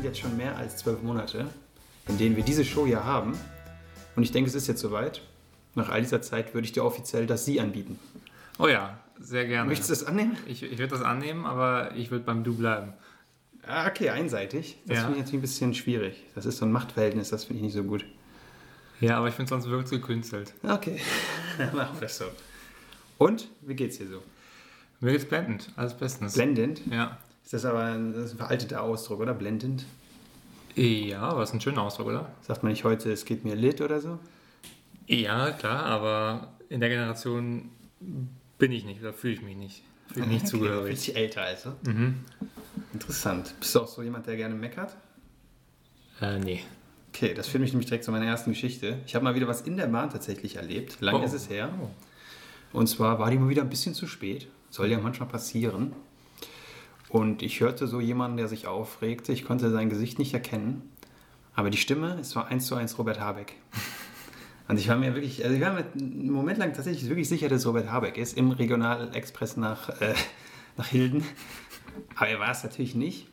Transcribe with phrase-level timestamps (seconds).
[0.00, 1.46] Es sind jetzt schon mehr als zwölf Monate,
[2.08, 3.38] in denen wir diese Show hier haben.
[4.16, 5.20] Und ich denke, es ist jetzt soweit.
[5.74, 7.98] Nach all dieser Zeit würde ich dir offiziell das Sie anbieten.
[8.58, 9.68] Oh ja, sehr gerne.
[9.68, 10.38] Möchtest du das annehmen?
[10.46, 12.94] Ich, ich würde das annehmen, aber ich würde beim Du bleiben.
[13.66, 14.78] Ah, okay, einseitig.
[14.86, 15.02] Das Ja.
[15.04, 16.24] finde ich natürlich ein bisschen schwierig.
[16.34, 18.06] Das ist so ein Machtverhältnis, das finde ich nicht so gut.
[19.00, 20.54] Ja, aber ich finde sonst wirkt es gekünstelt.
[20.62, 20.98] Okay,
[21.58, 22.24] dann machen wir das so.
[23.18, 24.22] Und, wie geht's dir so?
[25.00, 26.32] Mir geht's blendend, alles bestens.
[26.32, 26.80] Blendend?
[26.90, 27.18] ja.
[27.42, 29.34] Ist das aber ein, das ist ein veralteter Ausdruck, oder?
[29.34, 29.84] Blendend?
[30.82, 32.32] Ja, aber ist ein schöner Ausdruck, oder?
[32.40, 34.18] Sagt man nicht heute, es geht mir lit oder so?
[35.06, 37.68] Ja, klar, aber in der Generation
[38.58, 39.82] bin ich nicht oder fühle ich mich nicht.
[40.08, 40.90] Fühle mich nicht Okay, zugehörig.
[40.94, 41.72] Bisschen älter also.
[41.84, 42.20] Mhm.
[42.94, 43.54] Interessant.
[43.60, 44.96] Bist du auch so jemand, der gerne meckert?
[46.20, 46.60] Äh, nee.
[47.12, 48.98] Okay, das führt mich nämlich direkt zu meiner ersten Geschichte.
[49.06, 50.98] Ich habe mal wieder was in der Bahn tatsächlich erlebt.
[51.00, 51.24] Lange Oh.
[51.24, 51.70] ist es her.
[52.72, 54.48] Und zwar war die mal wieder ein bisschen zu spät.
[54.70, 55.92] Soll ja manchmal passieren.
[57.10, 59.32] Und ich hörte so jemanden, der sich aufregte.
[59.32, 60.88] Ich konnte sein Gesicht nicht erkennen.
[61.54, 63.54] Aber die Stimme, es war eins zu eins Robert Habeck.
[64.68, 67.48] Und ich war mir wirklich, also ich war mir einen Moment lang tatsächlich wirklich sicher,
[67.48, 70.14] dass es Robert Habeck ist, im Regionalexpress nach, äh,
[70.76, 71.24] nach Hilden.
[72.14, 73.26] Aber er war es natürlich nicht.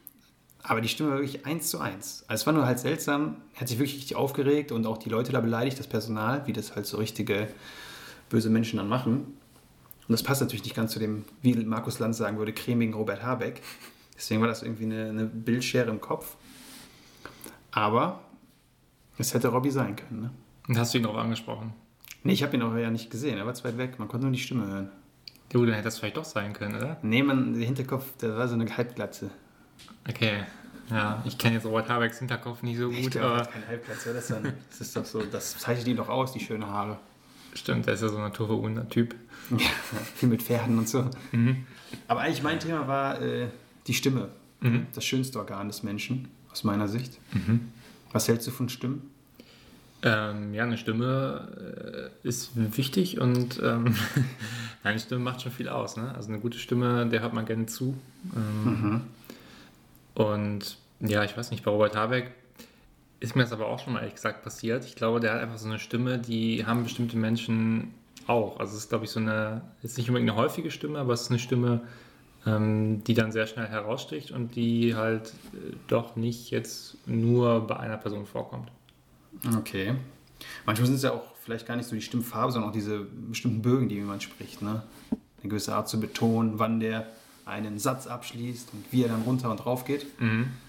[0.64, 2.26] Aber die Stimme war wirklich eins zu eins.
[2.28, 3.38] Also es war nur halt seltsam.
[3.54, 6.54] Er hat sich wirklich richtig aufgeregt und auch die Leute da beleidigt, das Personal, wie
[6.54, 7.48] das halt so richtige
[8.30, 9.37] böse Menschen dann machen.
[10.08, 13.24] Und das passt natürlich nicht ganz zu dem, wie Markus Lanz sagen würde, cremigen Robert
[13.24, 13.62] Habeck.
[14.16, 16.36] Deswegen war das irgendwie eine, eine Bildschere im Kopf.
[17.72, 18.22] Aber
[19.18, 20.22] es hätte Robby sein können.
[20.22, 20.32] Ne?
[20.68, 21.74] Und hast du ihn darauf angesprochen?
[22.24, 23.38] Nee, ich habe ihn auch ja nicht gesehen.
[23.38, 24.00] Er war zu weit weg.
[24.00, 24.90] Man konnte nur die Stimme hören.
[25.50, 26.98] Du, dann hätte das vielleicht doch sein können, oder?
[27.02, 29.30] Nee, man, der Hinterkopf, der war so eine Halbglatze.
[30.10, 30.44] Okay.
[30.90, 34.14] Ja, ich kenne jetzt Robert Habecks Hinterkopf nicht so Ich gut, glaube, aber kein Halbglatze.
[34.14, 36.98] Das dann, das ist doch so, das zeichnet ihn doch aus, die schönen Haare.
[37.58, 39.16] Stimmt, der ist ja so ein naturverunter Typ.
[39.50, 39.58] Ja,
[40.16, 41.10] viel mit Pferden und so.
[41.32, 41.66] Mhm.
[42.08, 43.48] Aber eigentlich mein Thema war äh,
[43.88, 44.30] die Stimme.
[44.60, 44.88] Mhm.
[44.94, 47.20] Das schönste Organ des Menschen, aus meiner Sicht.
[47.34, 47.72] Mhm.
[48.12, 49.10] Was hältst du von Stimmen?
[50.04, 53.96] Ähm, ja, eine Stimme äh, ist wichtig und ähm,
[54.84, 55.98] eine Stimme macht schon viel aus.
[55.98, 56.14] Ne?
[56.16, 57.98] Also eine gute Stimme, der hört man gerne zu.
[58.36, 59.02] Ähm,
[60.14, 62.32] Und ja, ich weiß nicht, bei Robert Habeck
[63.20, 64.86] ist mir das aber auch schon mal ehrlich gesagt passiert.
[64.86, 67.94] Ich glaube, der hat einfach so eine Stimme, die haben bestimmte Menschen
[68.28, 68.60] auch.
[68.60, 71.22] Also es ist, glaube ich, so eine, ist nicht unbedingt eine häufige Stimme, aber es
[71.22, 71.82] ist eine Stimme,
[72.46, 77.78] ähm, die dann sehr schnell heraussticht und die halt äh, doch nicht jetzt nur bei
[77.78, 78.72] einer Person vorkommt.
[79.58, 79.96] Okay.
[80.66, 83.62] Manchmal sind es ja auch vielleicht gar nicht so die Stimmfarbe, sondern auch diese bestimmten
[83.62, 84.62] Bögen, die jemand spricht.
[84.62, 84.84] Ne?
[85.12, 87.08] Eine gewisse Art zu betonen, wann der
[87.46, 90.06] einen Satz abschließt und wie er dann runter und rauf geht.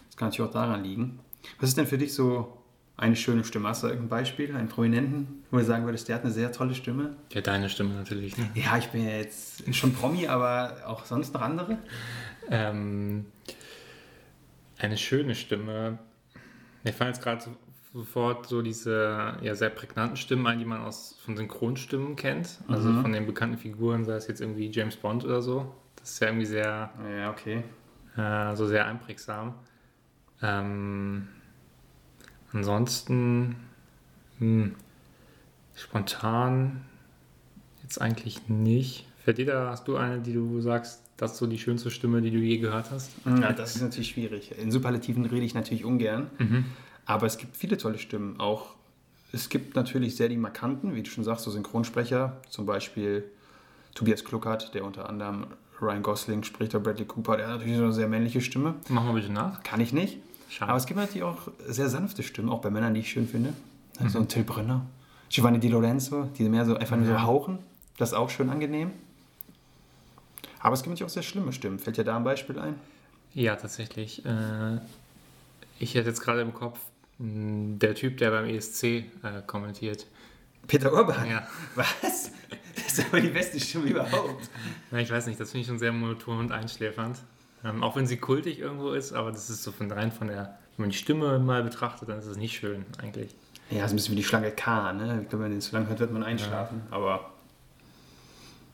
[0.06, 1.18] Das kann natürlich auch daran liegen.
[1.60, 2.52] Was ist denn für dich so
[2.96, 3.68] eine schöne Stimme?
[3.68, 6.74] Hast du irgendein Beispiel, einen Prominenten, wo du sagen würdest, der hat eine sehr tolle
[6.74, 7.16] Stimme?
[7.32, 8.36] Ja, deine Stimme natürlich.
[8.36, 8.50] Ne?
[8.54, 11.78] Ja, ich bin ja jetzt schon Promi, aber auch sonst noch andere?
[12.50, 13.26] Ähm,
[14.78, 15.98] eine schöne Stimme.
[16.84, 17.50] Mir fallen jetzt gerade so,
[17.94, 22.58] sofort so diese ja, sehr prägnanten Stimmen ein, die man aus von Synchronstimmen kennt.
[22.68, 25.74] Also von den bekannten Figuren, sei es jetzt irgendwie James Bond oder so.
[25.96, 27.62] Das ist ja irgendwie sehr, Ja, okay.
[28.16, 29.54] äh, so sehr einprägsam.
[30.42, 31.28] Ähm,
[32.52, 33.56] ansonsten
[34.38, 34.74] hm,
[35.74, 36.84] spontan
[37.82, 39.06] jetzt eigentlich nicht.
[39.26, 42.38] Da, hast du eine, die du sagst, das ist so die schönste Stimme, die du
[42.38, 43.10] je gehört hast?
[43.26, 44.56] Ja, das ist natürlich schwierig.
[44.56, 46.30] In Superlativen rede ich natürlich ungern.
[47.04, 48.40] Aber es gibt viele tolle Stimmen.
[48.40, 48.74] Auch
[49.32, 52.40] es gibt natürlich sehr die markanten, wie du schon sagst, so Synchronsprecher.
[52.48, 53.24] Zum Beispiel
[53.94, 55.48] Tobias Kluckert, der unter anderem
[55.80, 58.74] Ryan Gosling spricht, oder Bradley Cooper, der hat natürlich so eine sehr männliche Stimme.
[58.88, 59.62] Machen wir bitte nach.
[59.62, 60.18] Kann ich nicht.
[60.50, 60.70] Schade.
[60.70, 63.52] Aber es gibt natürlich auch sehr sanfte Stimmen, auch bei Männern, die ich schön finde.
[64.06, 64.86] So ein Till Brünner,
[65.28, 67.22] Giovanni Di Lorenzo, die mehr so einfach nur so Ja.
[67.22, 67.58] hauchen.
[67.98, 68.92] Das ist auch schön angenehm.
[70.60, 71.78] Aber es gibt natürlich auch sehr schlimme Stimmen.
[71.78, 72.74] Fällt dir da ein Beispiel ein?
[73.34, 74.24] Ja, tatsächlich.
[74.24, 74.78] Äh,
[75.78, 76.78] ich hätte jetzt gerade im Kopf
[77.18, 79.04] mh, der Typ, der beim ESC äh,
[79.46, 80.06] kommentiert.
[80.66, 81.28] Peter Urban.
[81.30, 81.46] Ja.
[81.74, 82.30] Was?
[82.74, 84.48] Das ist aber die beste Stimme überhaupt.
[84.90, 87.18] Ja, ich weiß nicht, das finde ich schon sehr monoton und einschläfernd.
[87.64, 90.58] Ähm, auch wenn sie kultig irgendwo ist, aber das ist so von rein von der,
[90.76, 93.34] wenn man die Stimme mal betrachtet, dann ist es nicht schön eigentlich.
[93.70, 95.20] Ja, ist ein bisschen wie die Schlange K, ne?
[95.22, 96.82] Ich glaube, wenn man den zu lang hört, wird man einschlafen.
[96.90, 97.32] Aber.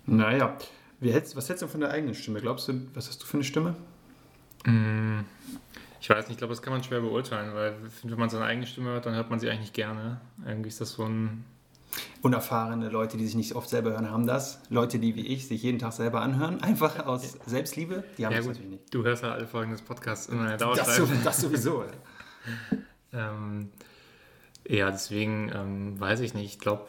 [0.06, 0.56] Naja.
[1.00, 2.40] Wie hättest, was hältst du von der eigenen Stimme?
[2.40, 3.75] Glaubst du, was hast du für eine Stimme?
[4.64, 5.20] Mm,
[6.00, 8.66] Ich weiß nicht, ich glaube, das kann man schwer beurteilen, weil wenn man seine eigene
[8.66, 10.20] Stimme hört, dann hört man sie eigentlich gerne.
[10.46, 11.44] Irgendwie ist das so ein.
[12.23, 14.61] Unerfahrene Leute, die sich nicht oft selber hören, haben das.
[14.70, 18.38] Leute, die wie ich sich jeden Tag selber anhören, einfach aus Selbstliebe, die haben Ja,
[18.38, 18.94] das gut, natürlich nicht.
[18.94, 21.85] du hörst ja alle Folgen des Podcasts immer in der Das, das sowieso.
[23.17, 23.70] Ähm,
[24.67, 26.55] ja, deswegen ähm, weiß ich nicht.
[26.55, 26.87] Ich glaube,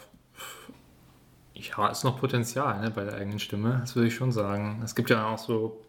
[1.53, 3.77] ja, ist noch Potenzial ne, bei der eigenen Stimme.
[3.81, 4.81] Das würde ich schon sagen.
[4.83, 5.85] Es gibt ja auch so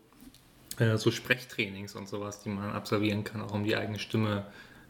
[0.78, 4.44] äh, so Sprechtrainings und sowas, die man absolvieren kann, auch um die eigene Stimme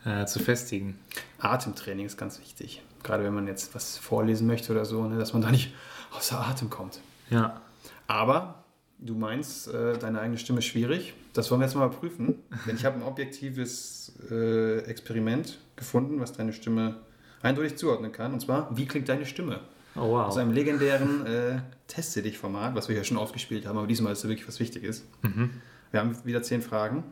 [0.04, 0.98] äh, zu festigen.
[1.38, 2.82] Atemtraining ist ganz wichtig.
[3.06, 5.72] Gerade wenn man jetzt was vorlesen möchte oder so, ne, dass man da nicht
[6.10, 7.00] außer Atem kommt.
[7.30, 7.60] Ja.
[8.08, 8.64] Aber
[8.98, 11.14] du meinst, äh, deine eigene Stimme ist schwierig.
[11.32, 12.42] Das wollen wir jetzt mal prüfen.
[12.66, 16.96] Denn ich habe ein objektives äh, Experiment gefunden, was deine Stimme
[17.42, 18.32] eindeutig zuordnen kann.
[18.32, 19.60] Und zwar, wie klingt deine Stimme?
[19.94, 20.26] Oh wow.
[20.26, 24.12] Aus einem legendären äh, Teste dich Format, was wir ja schon aufgespielt haben, aber diesmal
[24.12, 25.04] ist es wirklich was Wichtiges.
[25.22, 25.50] Mhm.
[25.92, 27.04] Wir haben wieder zehn Fragen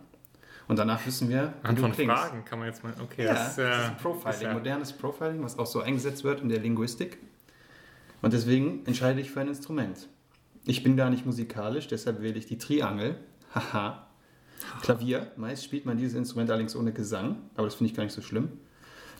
[0.68, 2.04] und danach wissen wir, wie Anhand du.
[2.06, 2.92] Fragen kann man jetzt mal.
[3.02, 5.80] Okay, Ja, das, das, äh, ist ein Profiling, ist ja- modernes Profiling, was auch so
[5.80, 7.18] eingesetzt wird in der Linguistik.
[8.22, 10.08] Und deswegen entscheide ich für ein Instrument.
[10.64, 13.16] Ich bin gar nicht musikalisch, deshalb wähle ich die Triangel.
[13.54, 14.06] Haha.
[14.80, 15.30] Klavier.
[15.36, 18.22] Meist spielt man dieses Instrument allerdings ohne Gesang, aber das finde ich gar nicht so
[18.22, 18.48] schlimm.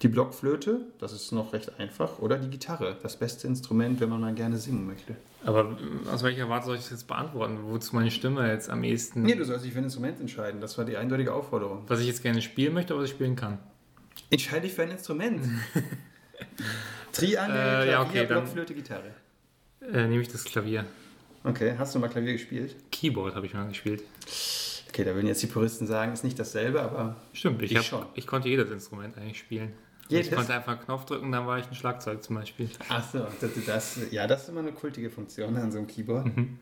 [0.04, 2.18] Die Blockflöte, das ist noch recht einfach.
[2.18, 5.16] Oder die Gitarre, das beste Instrument, wenn man mal gerne singen möchte.
[5.46, 7.56] Aber äh, aus welcher Warte soll ich das jetzt beantworten?
[7.62, 9.22] Wozu meine Stimme jetzt am ehesten.
[9.22, 10.60] Nee, du sollst dich für ein Instrument entscheiden.
[10.60, 11.84] Das war die eindeutige Aufforderung.
[11.86, 13.58] Was ich jetzt gerne spielen möchte, was ich spielen kann.
[14.28, 15.40] Entscheide dich für ein Instrument.
[17.12, 19.10] Triangel, Äh, ja, okay, Blockflöte, Gitarre.
[19.80, 20.84] Äh, nehme ich das Klavier.
[21.44, 22.76] Okay, hast du mal Klavier gespielt?
[22.92, 24.02] Keyboard habe ich mal gespielt.
[24.90, 27.84] Okay, da würden jetzt die Puristen sagen, ist nicht dasselbe, aber Stimmt, ich, Ich hab,
[27.84, 28.06] schon.
[28.14, 29.72] ich konnte jedes Instrument eigentlich spielen.
[30.08, 30.28] Jedes?
[30.28, 32.68] Ich konnte einfach einen Knopf drücken, dann war ich ein Schlagzeug zum Beispiel.
[32.88, 36.26] ach so, das, das, ja, das ist immer eine kultige Funktion an so einem Keyboard.
[36.36, 36.58] Mhm.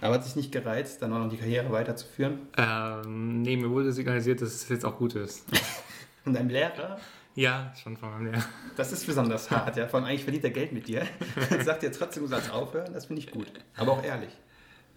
[0.00, 2.38] Aber hat sich nicht gereizt, dann auch noch die Karriere weiterzuführen?
[2.56, 5.44] Ähm, nee, mir wurde signalisiert, dass es jetzt auch gut ist.
[6.24, 6.98] Und dein Lehrer,
[7.34, 8.44] ja, schon von meinem Lehrer.
[8.76, 9.88] das ist besonders hart, ja.
[9.88, 11.06] Vor allem eigentlich verdient er Geld mit dir.
[11.50, 13.46] Und sagt dir trotzdem, du sollst aufhören, das finde ich gut.
[13.76, 14.30] Aber auch ehrlich.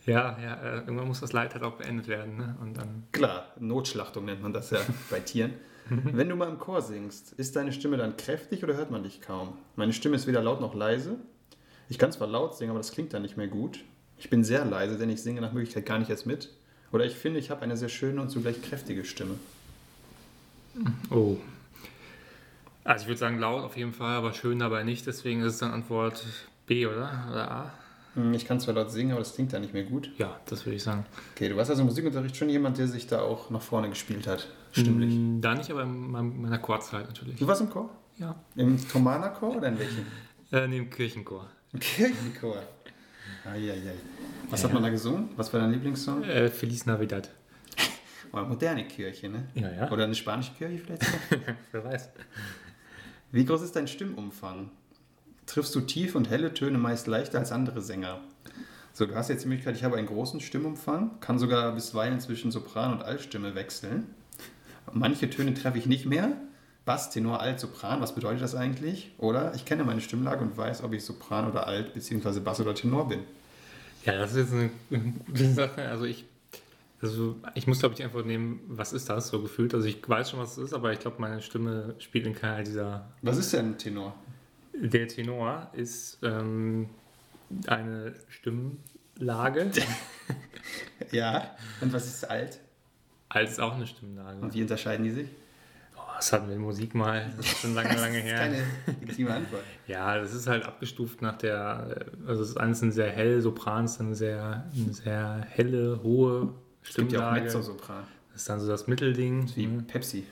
[0.06, 2.38] Ja, ja, äh, irgendwann muss das Leid halt auch beendet werden.
[2.38, 2.58] Ne?
[2.60, 4.80] Und dann, Klar, Notschlachtung nennt man das ja
[5.10, 5.54] bei Tieren.
[5.90, 9.22] Wenn du mal im Chor singst, ist deine Stimme dann kräftig oder hört man dich
[9.22, 9.58] kaum?
[9.76, 11.18] Meine Stimme ist weder laut noch leise.
[11.90, 13.80] Ich kann zwar laut singen, aber das klingt dann nicht mehr gut.
[14.18, 16.50] Ich bin sehr leise, denn ich singe nach Möglichkeit gar nicht erst mit.
[16.92, 19.36] Oder ich finde, ich habe eine sehr schöne und zugleich kräftige Stimme.
[21.10, 21.38] oh.
[22.84, 25.06] Also ich würde sagen laut auf jeden Fall, aber schön dabei nicht.
[25.06, 26.24] Deswegen ist es dann Antwort
[26.66, 27.28] B, oder?
[27.30, 27.74] Oder A?
[28.16, 30.10] Hm, Ich kann zwar laut singen, aber das klingt dann nicht mehr gut.
[30.18, 31.06] Ja, das würde ich sagen.
[31.36, 34.28] Okay, du warst also im Musikunterricht schon jemand, der sich da auch nach vorne gespielt
[34.28, 34.48] hat.
[34.72, 35.14] Stimmlich.
[35.14, 37.38] Mm, Da nicht, aber in meiner Chorzeit natürlich.
[37.38, 37.90] Du warst im Chor?
[38.18, 38.36] Ja.
[38.56, 40.06] Im Thomaner-Chor oder in welchem?
[40.52, 41.48] Äh, neben Kirchenchor.
[41.74, 42.62] Im Kirchenchor.
[43.46, 43.94] Eieiei.
[44.50, 45.30] Was hat man da gesungen?
[45.38, 46.24] Was war dein Lieblingssong?
[46.24, 47.30] Äh, Feliz Navidad.
[48.34, 49.48] Oh, moderne Kirche, ne?
[49.56, 49.92] Ja, ja.
[49.92, 51.06] Oder eine spanische Kirche vielleicht?
[51.72, 52.10] Wer weiß.
[53.32, 54.70] Wie groß ist dein Stimmumfang?
[55.46, 58.22] Triffst du tief und helle Töne meist leichter als andere Sänger?
[58.94, 62.52] So, du hast jetzt die Möglichkeit, ich habe einen großen Stimmumfang, kann sogar bisweilen zwischen
[62.52, 64.14] Sopran und Altstimme wechseln.
[64.94, 66.32] Manche Töne treffe ich nicht mehr.
[66.86, 69.12] Bass, Tenor, Alt, Sopran, was bedeutet das eigentlich?
[69.18, 72.40] Oder ich kenne meine Stimmlage und weiß, ob ich Sopran oder Alt bzw.
[72.40, 73.20] Bass oder Tenor bin.
[74.06, 75.88] Ja, das ist jetzt eine gute Sache.
[75.88, 76.26] Also ich,
[77.02, 79.76] also ich muss glaube ich einfach nehmen, was ist das so gefühlt.
[79.76, 82.64] Also ich weiß schon, was es ist, aber ich glaube, meine Stimme spielt in keiner
[82.64, 83.08] dieser.
[83.22, 84.16] Was ist denn ein Tenor?
[84.74, 86.90] Der Tenor ist ähm,
[87.68, 89.72] eine Stimmlage.
[91.12, 91.56] Ja.
[91.82, 92.60] Und was ist Alt?
[93.34, 94.40] Als auch eine Stimmlage.
[94.42, 95.28] Und wie unterscheiden die sich?
[95.96, 97.32] Oh, das hatten wir in Musik mal.
[97.38, 98.38] Das ist schon lange, lange Das ist her.
[98.38, 98.64] keine
[99.00, 99.64] legitime Antwort.
[99.88, 103.86] Ja, das ist halt abgestuft nach der, also das eine ist ein sehr hell, Sopran
[103.86, 107.42] ist eine sehr, eine sehr helle, hohe Es gibt ja auch Stimmlage.
[107.46, 109.50] Mezzosopran, das ist dann so das Mittelding.
[109.56, 109.88] wie Mhm.
[109.88, 110.24] Pepsi.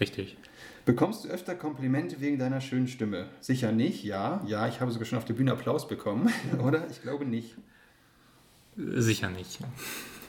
[0.00, 0.36] Richtig.
[0.84, 3.26] Bekommst du öfter Komplimente wegen deiner schönen Stimme?
[3.40, 4.42] Sicher nicht, ja.
[4.46, 6.28] Ja, ich habe sogar schon auf der Bühne Applaus bekommen.
[6.64, 6.88] Oder?
[6.90, 7.54] Ich glaube nicht.
[8.76, 9.58] Sicher nicht.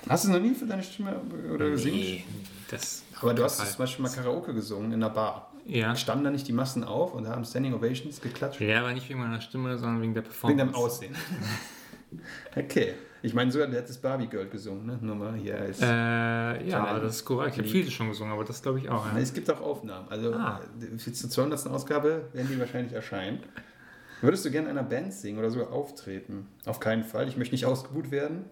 [0.09, 1.15] Hast du noch nie für deine Stimme
[1.53, 1.97] oder gesungen?
[1.97, 2.23] Nee,
[2.69, 3.03] das.
[3.21, 3.67] Aber du hast Fall.
[3.67, 5.51] zum Beispiel mal Karaoke gesungen in einer Bar.
[5.65, 5.95] Ja.
[5.95, 8.59] Standen da nicht die Massen auf und haben Standing Ovations geklatscht?
[8.59, 10.57] Ja, aber nicht wegen meiner Stimme, sondern wegen der Wegen Performance.
[10.65, 11.15] deinem Aussehen.
[12.55, 12.93] okay.
[13.25, 14.99] Ich meine, sogar der hat das Barbie Girl gesungen, ne?
[14.99, 15.79] Nur mal hier als.
[15.81, 15.85] Äh,
[16.67, 17.53] ja, das ist korrekt.
[17.53, 19.05] Ich habe viele schon gesungen, aber das glaube ich auch.
[19.05, 19.17] Ja.
[19.17, 20.09] Es gibt auch Aufnahmen.
[20.09, 20.59] Also Ah.
[20.81, 21.67] äh, für zur 200.
[21.67, 23.39] Ausgabe werden die wahrscheinlich erscheinen.
[24.19, 26.47] Würdest du gerne in einer Band singen oder sogar auftreten?
[26.65, 27.29] Auf keinen Fall.
[27.29, 28.43] Ich möchte nicht ausgebucht werden.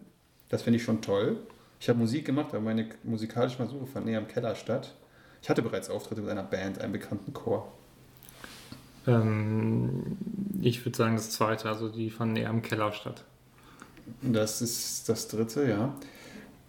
[0.51, 1.37] Das finde ich schon toll.
[1.79, 4.93] Ich habe Musik gemacht, aber meine musikalische Versuche fanden eher im Keller statt.
[5.41, 7.71] Ich hatte bereits Auftritte mit einer Band, einem bekannten Chor.
[9.07, 10.17] Ähm,
[10.61, 13.23] ich würde sagen, das zweite, also die fanden eher im Keller statt.
[14.21, 15.95] Das ist das dritte, ja.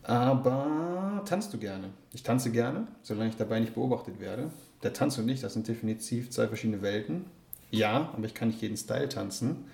[0.05, 1.91] Aber tanzt du gerne?
[2.13, 4.51] Ich tanze gerne, solange ich dabei nicht beobachtet werde.
[4.85, 7.25] Der Tanz und ich, das sind definitiv zwei verschiedene Welten.
[7.73, 9.67] Ja, aber ich kann nicht jeden Style tanzen.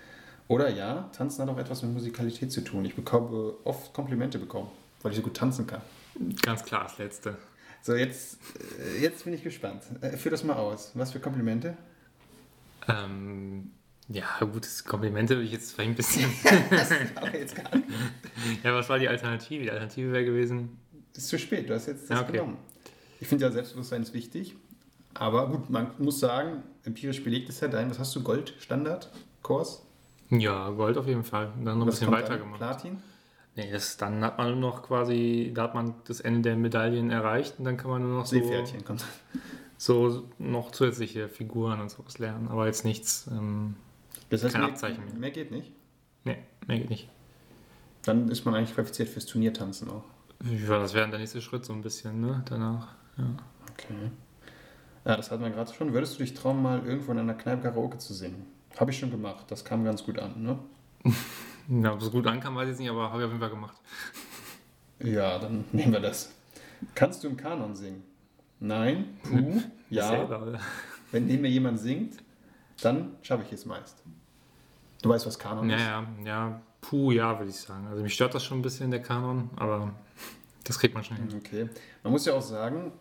[0.49, 2.85] Oder ja, Tanzen hat auch etwas mit Musikalität zu tun.
[2.85, 4.69] Ich bekomme oft Komplimente bekommen,
[5.03, 5.83] weil ich so gut tanzen kann.
[6.43, 7.37] Ganz klar, das letzte.
[7.83, 8.39] So, jetzt,
[8.81, 9.83] äh, jetzt bin ich gespannt.
[10.01, 10.93] Äh, Führ das mal aus.
[10.95, 11.77] Was für Komplimente?
[12.89, 13.71] Ähm,
[14.09, 16.31] ja, gutes Komplimente würde ich jetzt vielleicht ein bisschen.
[17.15, 17.89] Aber jetzt gar nicht.
[18.65, 19.63] ja, was war die Alternative?
[19.65, 20.79] Die Alternative wäre gewesen.
[21.15, 21.69] ist zu spät.
[21.69, 22.33] Du hast jetzt das Ja, okay.
[22.33, 22.57] genommen.
[23.21, 24.57] Ich finde ja, Selbstbewusstsein ist wichtig.
[25.15, 29.11] Aber gut, man muss sagen, empirisch belegt ist ja dein, was hast du, Gold, Standard,
[29.43, 29.83] Kurs?
[30.31, 31.53] Ja, Gold auf jeden Fall.
[31.57, 32.41] Und dann noch ein bisschen kommt weiter dann?
[32.41, 32.59] gemacht.
[32.59, 33.03] Platin?
[33.57, 37.11] Nee, das, dann hat man nur noch quasi, da hat man das Ende der Medaillen
[37.11, 38.39] erreicht und dann kann man nur noch so,
[38.85, 39.05] kommt.
[39.77, 42.49] so noch zusätzliche Figuren und sowas lernen.
[42.49, 43.75] Aber jetzt nichts, ähm,
[44.31, 45.15] Das heißt, Kein mehr, Abzeichen mehr.
[45.15, 45.73] mehr geht nicht.
[46.25, 47.09] nee, mehr geht nicht.
[48.05, 50.05] Dann ist man eigentlich qualifiziert fürs Turniertanzen auch.
[50.45, 52.43] Ja, das wäre der nächste Schritt so ein bisschen, ne?
[52.49, 52.95] Danach.
[53.17, 53.25] Ja.
[53.73, 54.11] Okay.
[55.05, 55.93] Ja, das hatten wir gerade schon.
[55.93, 58.47] Würdest du dich trauen, mal irgendwo in einer Kneipe Karaoke zu singen?
[58.79, 59.45] Habe ich schon gemacht.
[59.49, 60.59] Das kam ganz gut an, ne?
[61.71, 63.51] Ja, ob es gut ankam, weiß ich jetzt nicht, aber habe ich auf jeden Fall
[63.51, 63.77] gemacht.
[65.01, 66.33] Ja, dann nehmen wir das.
[66.95, 68.03] Kannst du im Kanon singen?
[68.59, 69.19] Nein?
[69.23, 69.61] Puh?
[69.91, 70.09] Ja.
[70.09, 70.59] Selber?
[71.13, 72.19] Wenn neben mir jemand singt,
[72.83, 74.03] dann schaffe ich es meist.
[75.03, 75.83] Du weißt, was Kanon Ja, ist?
[75.83, 77.87] ja, ja, puh, ja, würde ich sagen.
[77.87, 79.95] Also mich stört das schon ein bisschen, der Kanon, aber
[80.65, 81.29] das kriegt man schon hin.
[81.39, 81.69] Okay.
[82.03, 82.93] Man muss ja auch sagen,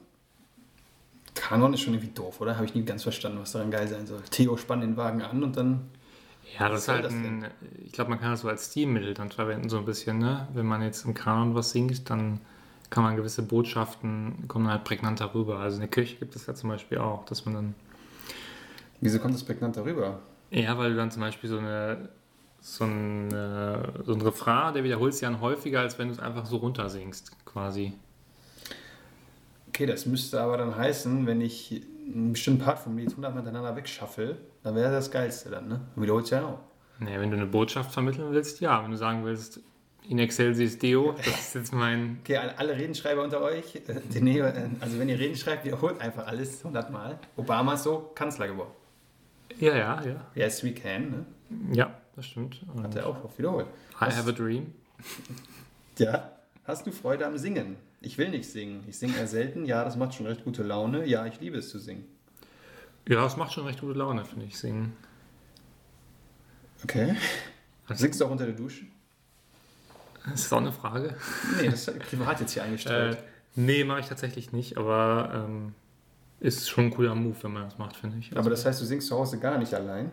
[1.47, 2.55] Kanon ist schon irgendwie doof, oder?
[2.55, 4.21] Habe ich nie ganz verstanden, was daran geil sein soll.
[4.29, 5.89] Theo spannt den Wagen an und dann.
[6.59, 7.45] Ja, das ist halt das ein,
[7.85, 10.47] ich glaube, man kann das so als Stilmittel dann verwenden, so ein bisschen, ne?
[10.53, 12.41] Wenn man jetzt im Kanon was singt, dann
[12.89, 15.59] kann man gewisse Botschaften, kommen halt prägnanter rüber.
[15.59, 17.75] Also in der Kirche gibt es ja zum Beispiel auch, dass man dann,
[19.01, 20.19] Wieso kommt das prägnant darüber?
[20.51, 22.09] ja, weil du dann zum Beispiel so eine,
[22.59, 26.45] so ein, so ein Refrain, der wiederholst ja dann häufiger, als wenn du es einfach
[26.45, 27.93] so runter singst, quasi.
[29.77, 33.75] Okay, das müsste aber dann heißen, wenn ich einen bestimmten Part vom Lied 100 miteinander
[33.75, 35.81] wegschaffel, dann wäre das Geilste dann, ne?
[35.95, 36.59] Und wiederholt ja auch.
[36.97, 38.83] Nee, wenn du eine Botschaft vermitteln willst, ja.
[38.83, 39.59] Wenn du sagen willst,
[40.09, 42.17] in excelsis Deo, das ist jetzt mein.
[42.23, 46.57] Okay, alle, Redenschreiber unter euch, äh, äh, also wenn ihr Reden schreibt, wiederholt einfach alles
[46.57, 47.19] 100 Mal.
[47.35, 48.71] Obama ist so Kanzler geworden.
[49.59, 50.25] Ja, ja, ja.
[50.33, 51.75] Yes, we can, ne?
[51.75, 52.65] Ja, das stimmt.
[52.73, 53.67] Und Hat er auch oft wiederholt.
[54.01, 54.73] I have a dream.
[55.99, 56.31] Ja.
[56.63, 57.77] Hast du Freude am Singen?
[58.01, 58.83] Ich will nicht singen.
[58.87, 59.65] Ich singe eher selten.
[59.65, 61.05] Ja, das macht schon recht gute Laune.
[61.05, 62.05] Ja, ich liebe es zu singen.
[63.07, 64.93] Ja, es macht schon recht gute Laune, finde ich, singen.
[66.83, 67.15] Okay.
[67.87, 68.85] Also- Singst du auch unter der Dusche?
[70.29, 71.15] Das ist auch eine Frage.
[71.61, 73.17] Nee, das ist privat jetzt hier eingestellt.
[73.57, 75.73] Äh, nee, mache ich tatsächlich nicht, aber ähm,
[76.41, 78.37] ist schon ein cooler Move, wenn man das macht, finde ich.
[78.37, 80.11] Aber das heißt, du singst zu Hause gar nicht allein?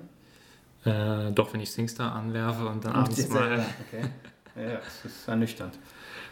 [0.87, 3.65] äh, doch, wenn ich Singstar anwerfe und dann abends mal.
[3.89, 4.09] Okay.
[4.57, 5.79] Ja, das ist ernüchternd.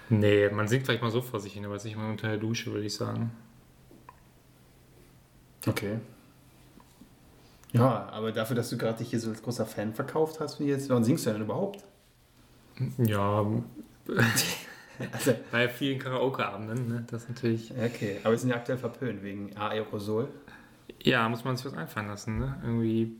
[0.08, 2.36] Nee, man singt vielleicht mal so vor sich hin, aber jetzt nicht mal unter der
[2.38, 3.30] Dusche, würde ich sagen.
[5.66, 5.98] Okay.
[7.72, 10.64] Ja, aber dafür, dass du gerade dich hier so als großer Fan verkauft hast, wie
[10.64, 11.84] jetzt, warum singst du denn überhaupt?
[12.98, 13.46] Ja,
[15.12, 17.04] Also, bei vielen Karaoke-Abenden, ne?
[17.10, 17.72] Das ist natürlich.
[17.72, 20.28] okay, aber wir sind ja aktuell verpönt wegen Aerosol.
[21.02, 22.60] Ja, muss man sich was einfallen lassen, ne?
[22.62, 23.16] Irgendwie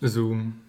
[0.00, 0.60] Zoom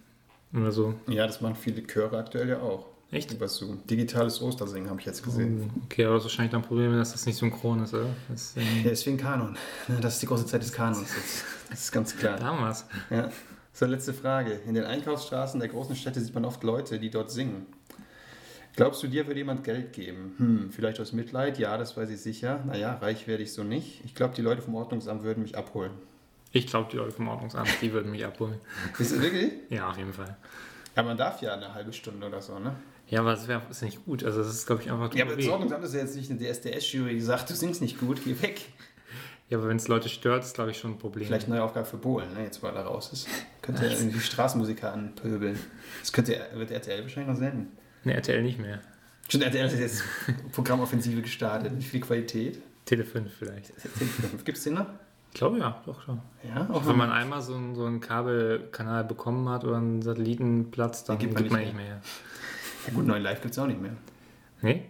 [0.54, 0.94] oder so.
[1.08, 2.86] Ja, das machen viele Chöre aktuell ja auch.
[3.12, 3.32] Echt?
[3.32, 3.84] Über Zoom.
[3.88, 5.68] Digitales Ostersingen habe ich jetzt gesehen.
[5.74, 8.06] Oh, Okay, aber das ist wahrscheinlich dann ein Problem, dass das nicht synchron ist, oder?
[8.28, 9.56] Das, ähm, Ja, deswegen Kanon.
[10.00, 11.44] Das ist die große Zeit des Kanons jetzt.
[11.70, 12.36] Das ist ganz klar.
[12.36, 12.84] da haben wir es.
[13.10, 13.30] Ja.
[13.72, 14.52] So, letzte Frage.
[14.66, 17.66] In den Einkaufsstraßen der großen Städte sieht man oft Leute, die dort singen.
[18.76, 20.34] Glaubst du, dir würde jemand Geld geben?
[20.38, 21.58] Hm, vielleicht aus Mitleid?
[21.58, 22.62] Ja, das weiß ich sicher.
[22.66, 24.02] Naja, reich werde ich so nicht.
[24.04, 25.90] Ich glaube, die Leute vom Ordnungsamt würden mich abholen.
[26.52, 28.60] Ich glaube, die Leute vom Ordnungsamt, die würden mich abholen.
[28.98, 29.52] Ist wirklich?
[29.70, 30.36] Ja, auf jeden Fall.
[30.96, 32.74] Ja, man darf ja eine halbe Stunde oder so, ne?
[33.10, 34.24] Ja, aber das wäre ist nicht gut.
[34.24, 35.12] Also, das ist, glaube ich, einfach.
[35.14, 38.24] Ja, aber Ordnungsamt ist ja jetzt nicht eine DSDS-Jury, die sagt, du singst nicht gut,
[38.24, 38.60] geh weg.
[39.48, 41.26] Ja, aber wenn es Leute stört, ist, glaube ich, schon ein Problem.
[41.26, 42.44] Vielleicht eine neue Aufgabe für Bohlen, ne?
[42.44, 43.26] jetzt weil er raus ist.
[43.62, 45.58] Könnte er irgendwie Straßenmusiker anpöbeln.
[46.00, 47.76] Das könnte, wird RTL wahrscheinlich noch senden.
[48.04, 48.80] Ne, RTL nicht mehr.
[49.28, 50.04] Schon RTL hat jetzt
[50.52, 51.72] Programmoffensive gestartet.
[51.72, 52.60] Mit viel Qualität.
[52.84, 53.72] Tele 5 vielleicht.
[54.44, 54.86] Gibt es den noch?
[55.32, 56.20] Ich glaube ja, doch schon.
[56.48, 61.04] Ja, Auch wenn man einmal so einen, so einen Kabelkanal bekommen hat oder einen Satellitenplatz,
[61.04, 62.00] dann gibt man, nicht mehr.
[62.90, 63.92] Ja, gut, neuen Live gibt es auch nicht mehr.
[64.62, 64.84] Nee?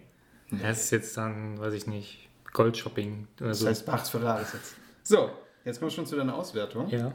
[0.51, 3.67] Das ist jetzt dann, weiß ich nicht, Goldshopping oder Das so.
[3.67, 4.75] heißt, Bachs Ferraris jetzt.
[5.03, 5.29] So,
[5.63, 6.89] jetzt kommen wir schon zu deiner Auswertung.
[6.89, 7.13] ja.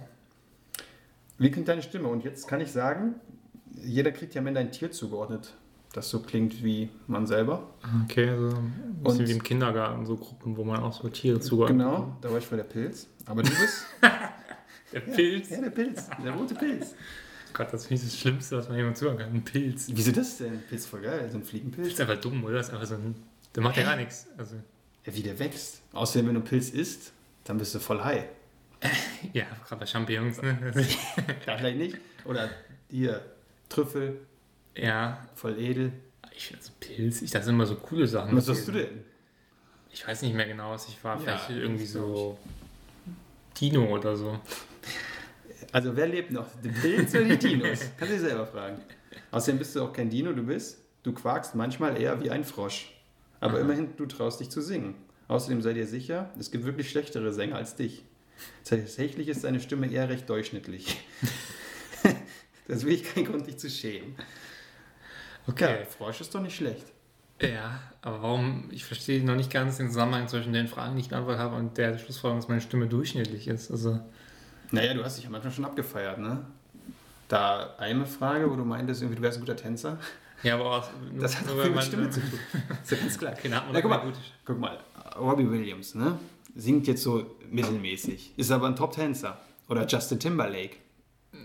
[1.39, 2.09] Wie klingt deine Stimme?
[2.09, 3.17] Und jetzt kann ich sagen,
[3.75, 5.53] jeder kriegt ja am Ende ein Tier zugeordnet,
[5.93, 7.69] das so klingt wie man selber.
[8.05, 11.39] Okay, so ein bisschen Und- wie im Kindergarten, so Gruppen, wo man auch so Tiere
[11.39, 13.07] zugeordnet Genau, da war ich voll der Pilz.
[13.27, 13.85] Aber du bist.
[14.93, 15.51] Der Pilz.
[15.51, 16.09] ja, der Pilz.
[16.25, 16.95] Der rote Pilz.
[17.57, 19.33] Gott, das finde ich das Schlimmste, was man jemand zuhören kann.
[19.33, 19.87] Ein Pilz.
[19.91, 20.61] Wieso das denn?
[20.69, 21.89] Pilz ist voll geil, so ein Das Fliegenpilz.
[21.89, 22.57] ist einfach dumm, oder?
[22.57, 23.15] Das ist einfach so ein.
[23.55, 24.27] Der macht ja gar nichts.
[24.37, 24.57] Also,
[25.07, 25.81] Ja, wie der wächst.
[25.93, 27.13] Außerdem, wenn du Pilz isst,
[27.45, 28.25] dann bist du voll high.
[29.33, 30.59] ja, gerade bei Champignons, ne?
[31.47, 31.97] Ja, vielleicht nicht.
[32.27, 32.51] Oder
[32.91, 33.25] hier,
[33.71, 34.21] Trüffel,
[34.77, 35.93] ja, voll edel.
[36.37, 38.37] ich finde so Pilz, ich dachte immer so coole Sachen.
[38.37, 38.89] Was hast du denn?
[39.91, 41.17] Ich weiß nicht mehr genau, was ich war.
[41.25, 42.39] Ja, Vielleicht irgendwie das so.
[43.59, 44.39] Dino oder so.
[45.73, 46.47] Also, wer lebt noch?
[46.63, 47.81] Der Pilz oder die Dinos?
[47.97, 48.79] Kannst du dich selber fragen.
[49.31, 52.93] Außerdem bist du auch kein Dino, du bist, du quakst manchmal eher wie ein Frosch.
[53.41, 54.95] Aber immerhin, du traust dich zu singen.
[55.29, 58.05] Außerdem sei dir sicher, es gibt wirklich schlechtere Sänger als dich.
[58.65, 60.97] Tatsächlich ist deine Stimme eher recht durchschnittlich.
[62.69, 64.15] das will ich kein Grund, dich zu schämen.
[65.47, 65.81] Okay.
[65.81, 66.93] Ja, Frosch ist doch nicht schlecht.
[67.41, 71.09] Ja, aber warum, ich verstehe noch nicht ganz den Zusammenhang zwischen den Fragen, die ich
[71.11, 73.71] beantwortet habe und der Schlussfolgerung, dass meine Stimme durchschnittlich ist.
[73.71, 74.01] Also,
[74.71, 76.45] Naja, du hast dich ja manchmal schon abgefeiert, ne?
[77.29, 79.99] Da eine Frage, wo du meintest, irgendwie, du wärst ein guter Tänzer.
[80.43, 82.39] ja, aber auch, Das hat auch mit Stimme zu tun.
[82.83, 83.33] Ist ja ganz klar.
[83.33, 84.15] Ahnung, Ja, guck, mal, gut.
[84.45, 84.79] guck mal,
[85.19, 86.19] Robbie Williams, ne?
[86.55, 89.39] Singt jetzt so mittelmäßig, ist aber ein Top-Tänzer.
[89.69, 90.77] Oder Justin Timberlake.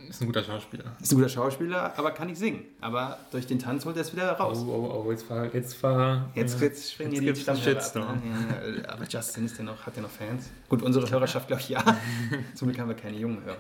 [0.10, 0.84] Ist ein guter Schauspieler.
[1.02, 2.64] Ist ein guter Schauspieler, aber kann nicht singen.
[2.82, 4.66] Aber durch den Tanz holt er es wieder Oh, raus.
[4.68, 6.30] oh, oh, jetzt war, jetzt war.
[6.36, 8.20] Jetzt, äh, jetzt springen jetzt die gibt's einen Stammhörer ab, Shitstorm.
[8.20, 8.76] ne?
[8.76, 10.50] ja, ja, aber Justin ist der noch, hat der noch Fans?
[10.68, 11.84] Gut, unsere Hörerschaft glaube ich ja.
[12.56, 13.58] Zum Glück haben wir keine jungen Hörer.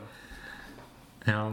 [1.25, 1.51] Ja.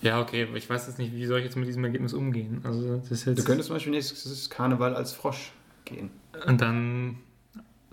[0.00, 2.60] Ja, okay, ich weiß jetzt nicht, wie soll ich jetzt mit diesem Ergebnis umgehen?
[2.64, 3.38] Also, das ist jetzt.
[3.40, 5.50] Du könntest zum Beispiel nächstes Karneval als Frosch
[5.84, 6.10] gehen.
[6.46, 7.18] Und dann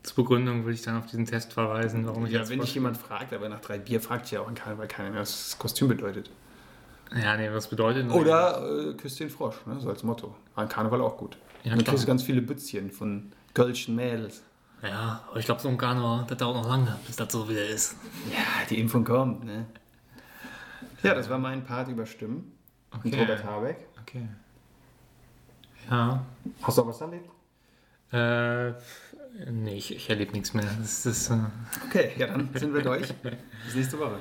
[0.05, 2.97] zur Begründung würde ich dann auf diesen Test verweisen, warum ich Ja, wenn dich jemand
[2.97, 5.87] fragt, aber nach drei Bier fragt ja auch in Karneval keiner mehr, was das Kostüm
[5.87, 6.29] bedeutet.
[7.15, 9.79] Ja, nee, was bedeutet Oder äh, küsst den Frosch, ne?
[9.79, 10.35] so als Motto.
[10.55, 11.37] War in Karneval auch gut.
[11.63, 11.93] Ja, Dann klar.
[11.93, 14.43] kriegst du ganz viele Bützchen von Kölschen Mädels.
[14.83, 17.65] Ja, aber ich glaube, so ein Karneval, das dauert noch lange, bis das so wieder
[17.65, 17.95] ist.
[18.31, 19.65] Ja, die Impfung kommt, ne?
[21.03, 22.51] Ja, das war mein Part über Stimmen.
[23.03, 23.21] Mit Okay.
[23.21, 23.77] Robert Habeck.
[24.01, 24.27] Okay.
[25.89, 26.23] Ja.
[26.61, 27.29] Hast du auch was erlebt?
[28.11, 28.73] Äh,
[29.51, 30.65] nee, ich, ich erlebe nichts mehr.
[30.79, 31.37] Das ist, äh,
[31.87, 33.13] Okay, ja, dann sind wir durch.
[33.65, 34.19] Bis nächste Woche.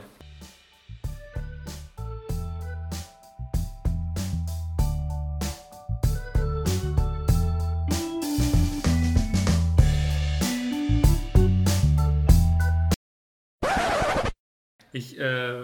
[14.93, 15.63] Ich äh,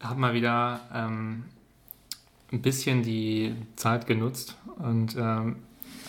[0.00, 1.44] habe mal wieder ähm,
[2.52, 5.56] ein bisschen die Zeit genutzt und ähm,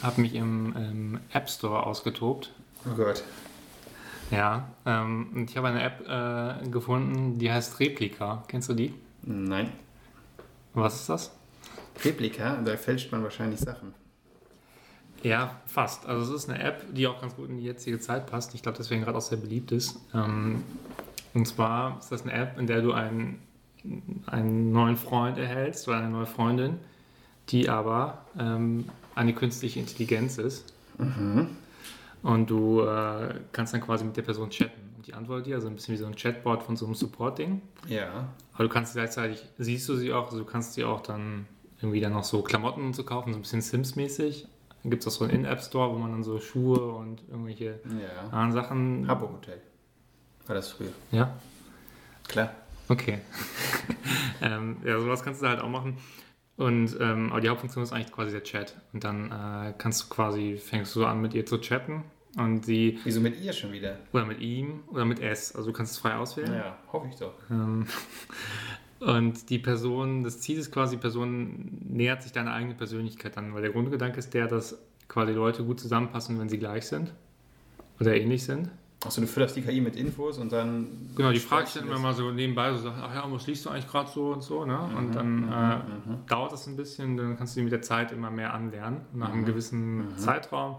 [0.03, 2.53] habe mich im, im App Store ausgetobt.
[2.85, 3.23] Oh Gott.
[4.31, 8.43] Ja, ähm, und ich habe eine App äh, gefunden, die heißt Replika.
[8.47, 8.93] Kennst du die?
[9.23, 9.71] Nein.
[10.73, 11.31] Was ist das?
[12.03, 13.93] Replika, da fälscht man wahrscheinlich Sachen.
[15.23, 16.05] Ja, fast.
[16.05, 18.53] Also es ist eine App, die auch ganz gut in die jetzige Zeit passt.
[18.55, 19.99] Ich glaube, deswegen gerade auch sehr beliebt ist.
[20.13, 20.63] Ähm,
[21.33, 23.41] und zwar ist das eine App, in der du einen,
[24.27, 26.77] einen neuen Freund erhältst oder eine neue Freundin,
[27.49, 30.73] die aber ähm, eine künstliche Intelligenz ist.
[32.23, 34.79] Und du äh, kannst dann quasi mit der Person chatten.
[34.97, 37.61] Und die antwortet dir, also ein bisschen wie so ein Chatbot von so einem Support-Ding.
[37.87, 38.27] Ja.
[38.53, 41.45] Aber du kannst gleichzeitig, siehst du sie auch, also du kannst sie auch dann
[41.81, 44.47] irgendwie dann noch so Klamotten und so kaufen, so ein bisschen Sims-mäßig.
[44.83, 48.27] Dann gibt es auch so einen In-App-Store, wo man dann so Schuhe und irgendwelche Ja.
[48.31, 49.07] anderen Sachen.
[49.07, 49.61] Habbo Hotel.
[50.47, 50.91] War das früher?
[51.11, 51.33] Ja,
[52.27, 52.51] Klar.
[52.89, 53.19] okay.
[54.41, 55.97] ähm, ja, sowas kannst du halt auch machen.
[56.59, 58.75] Und ähm, aber die Hauptfunktion ist eigentlich quasi der Chat.
[58.93, 62.03] Und dann äh, kannst du quasi, fängst du so an mit ihr zu chatten
[62.37, 63.97] und sie, Wieso mit ihr schon wieder?
[64.11, 65.55] oder mit ihm oder mit es.
[65.55, 66.53] Also du kannst es frei auswählen.
[66.53, 67.33] Ja, hoffe ich doch.
[67.49, 67.87] Ähm,
[68.99, 73.53] Und die Person, das Ziel ist quasi, die Person nähert sich deiner eigenen Persönlichkeit an,
[73.53, 77.13] weil der Grundgedanke ist der, dass quasi Leute gut zusammenpassen, wenn sie gleich sind
[78.01, 78.69] oder ähnlich sind.
[79.05, 81.09] Achso, du fütterst die KI mit Infos und dann.
[81.15, 83.65] Genau, die fragst sprechen dann immer mal so nebenbei, so sagt, ach ja, was liest
[83.65, 84.77] du eigentlich gerade so und so, ne?
[84.97, 85.77] Und dann äh,
[86.27, 89.01] dauert das ein bisschen, dann kannst du die mit der Zeit immer mehr anlernen.
[89.13, 90.75] Nach einem gewissen Zeitraum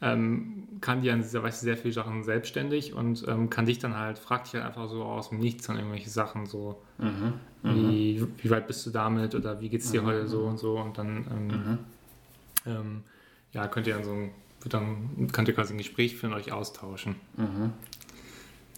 [0.00, 3.96] ähm, kann die an dieser Weise sehr viele Sachen selbstständig und ähm, kann dich dann
[3.96, 7.34] halt, fragt dich halt einfach so aus dem Nichts an irgendwelche Sachen, so Mhm.
[7.62, 10.98] wie, wie weit bist du damit oder wie geht's dir heute so und so und
[10.98, 11.78] dann ähm,
[12.66, 13.02] ähm,
[13.52, 14.30] ja, könnt ihr dann so ein,
[14.68, 17.16] dann könnt ihr quasi ein Gespräch führen und euch austauschen.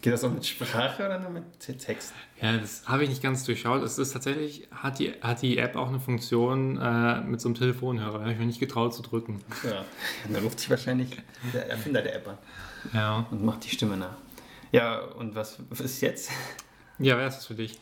[0.00, 2.12] Geht das auch mit Sprache oder nur mit Te- Text?
[2.40, 3.82] Ja, das habe ich nicht ganz durchschaut.
[3.82, 7.54] Es ist tatsächlich, hat die, hat die App auch eine Funktion äh, mit so einem
[7.54, 8.12] Telefonhörer.
[8.12, 9.40] Da habe ich mir nicht getraut zu drücken.
[9.62, 9.84] Ja.
[10.30, 11.08] Dann ruft sich wahrscheinlich
[11.54, 12.38] der Erfinder der App an
[12.92, 13.26] Ja.
[13.30, 14.16] und macht die Stimme nach.
[14.72, 16.30] Ja, und was, was ist jetzt?
[16.98, 17.78] Ja, wer ist das für dich?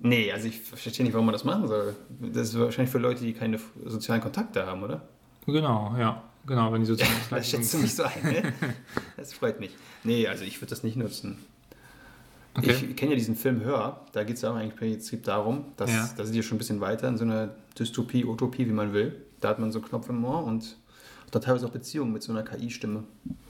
[0.00, 1.94] Nee, also ich verstehe nicht, warum man das machen soll.
[2.20, 5.06] Das ist wahrscheinlich für Leute, die keine sozialen Kontakte haben, oder?
[5.46, 6.22] Genau, ja.
[6.46, 8.52] Genau, wenn die sozialen Das schätzt du mich so ein, ne?
[9.16, 9.74] Das freut mich.
[10.02, 11.38] Nee, also ich würde das nicht nutzen.
[12.56, 12.70] Okay.
[12.90, 15.90] Ich kenne ja diesen Film Hör, da geht es auch eigentlich im Prinzip darum, dass
[15.90, 16.10] Ja.
[16.16, 19.16] da sind die schon ein bisschen weiter in so einer Dystopie, Utopie, wie man will.
[19.40, 20.76] Da hat man so einen Knopf im Ohr und
[21.32, 23.02] da teilweise auch Beziehungen mit so einer KI-Stimme.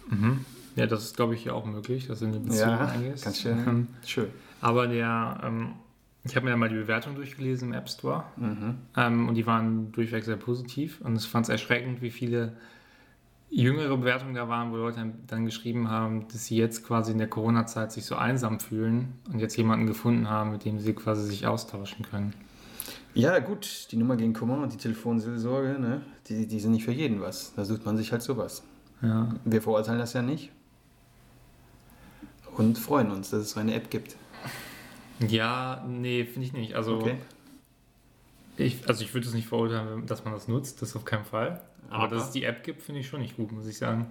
[0.08, 0.44] Mhm.
[0.76, 3.24] Ja, das ist, glaube ich, hier auch möglich, dass du eine Beziehung Ja, eingehst.
[3.24, 3.58] ganz schön.
[3.66, 4.28] Ähm, Schön.
[4.62, 5.74] Aber der, ähm,
[6.24, 8.76] ich habe mir ja mal die Bewertung durchgelesen im App Store Mhm.
[8.96, 12.56] ähm, und die waren durchweg sehr positiv und ich fand es erschreckend, wie viele
[13.62, 17.28] jüngere Bewertungen da waren, wo Leute dann- geschrieben haben, dass sie jetzt quasi in der
[17.28, 21.46] Corona-Zeit sich so einsam fühlen und jetzt jemanden gefunden haben, mit dem sie quasi sich
[21.46, 22.34] austauschen können.
[23.14, 26.90] Ja, gut, die Nummer gegen Kummer und die Telefonseelsorge, ne, die, die sind nicht für
[26.92, 27.54] jeden was.
[27.54, 28.64] Da sucht man sich halt sowas.
[29.02, 29.28] Ja.
[29.44, 30.50] Wir verurteilen das ja nicht.
[32.56, 34.16] Und freuen uns, dass es so eine App gibt.
[35.28, 36.74] Ja, nee, finde ich nicht.
[36.74, 37.16] Also, Okay.
[38.56, 41.60] ich, also ich würde es nicht verurteilen, dass man das nutzt, das auf keinen Fall.
[41.90, 44.06] Aber, dass es die App gibt, finde ich schon nicht gut, muss ich sagen.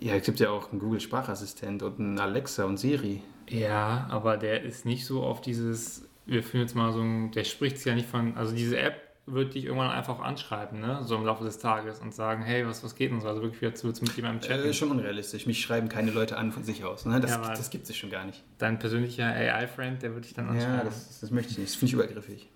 [0.00, 3.22] Ja, es gibt ja auch einen Google-Sprachassistent und einen Alexa und Siri.
[3.48, 7.44] Ja, aber der ist nicht so auf dieses, wir führen jetzt mal so ein, der
[7.44, 11.00] spricht sich ja nicht von, also diese App wird dich irgendwann einfach anschreiben, ne?
[11.04, 13.28] so im Laufe des Tages und sagen, hey, was, was geht denn so?
[13.28, 14.68] Also wirklich, jetzt du mit jemandem chatten.
[14.68, 15.46] Äh, schon unrealistisch.
[15.46, 17.06] Mich schreiben keine Leute an von sich aus.
[17.06, 17.20] Ne?
[17.20, 18.42] Das, Ja, das gibt es schon gar nicht.
[18.58, 20.84] Dein persönlicher AI-Friend, der wird dich dann Ja, anschreiben.
[20.86, 21.70] das, das möchte ich nicht.
[21.70, 22.48] Das finde ich übergriffig.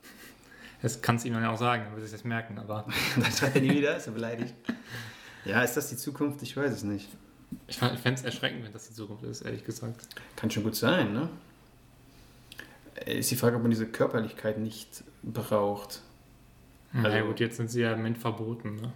[0.87, 2.87] Das kannst du ihm dann ja auch sagen, dann wird er sich das merken, aber
[3.17, 4.55] Dann schreibt er nie wieder, ist er beleidigt.
[5.45, 6.41] Ja, ist das die Zukunft?
[6.43, 7.09] Ich weiß es nicht.
[7.67, 10.07] ich, ich fände es erschreckend, wenn das die Zukunft ist, ehrlich gesagt.
[10.37, 11.29] Kann schon gut sein, ne?
[13.05, 16.03] Ist die Frage, ob man diese Körperlichkeit nicht braucht.
[16.95, 18.93] Also, Also- ja gut, jetzt sind sie ja im Moment verboten, ne?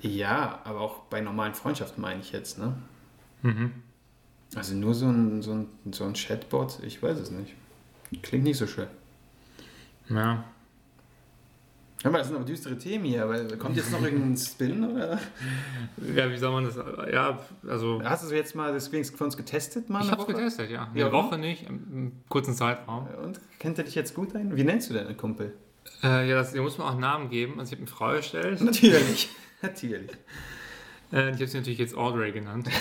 [0.00, 2.74] Ja, aber auch bei normalen Freundschaften meine ich jetzt, ne?
[3.42, 3.70] Mhm.
[4.54, 7.52] Also nur so ein, so ein, so ein Chatbot, ich weiß es nicht.
[8.22, 8.88] Klingt nicht so schön.
[10.08, 10.44] Ja.
[12.02, 15.20] Hör mal, das sind aber düstere Themen hier, aber kommt jetzt noch irgendein Spin oder?
[16.14, 16.76] Ja, wie soll man das?
[17.12, 17.38] Ja,
[17.68, 18.02] also.
[18.04, 20.32] Hast du jetzt mal das wenigstens für uns getestet mal Ich es Woche?
[20.32, 20.90] getestet, ja.
[20.94, 21.24] Ja, Eine und?
[21.26, 23.06] Woche nicht, im, kurzen Zeitraum.
[23.22, 24.56] Und kennt er dich jetzt gut ein?
[24.56, 25.54] Wie nennst du deinen Kumpel?
[26.02, 27.60] Äh, ja, das, da muss man auch einen Namen geben.
[27.60, 28.60] Also ich habe eine Frau erstellt.
[28.60, 29.28] Natürlich.
[29.62, 30.10] Natürlich.
[31.12, 32.68] Äh, ich habe sie natürlich jetzt Audrey genannt.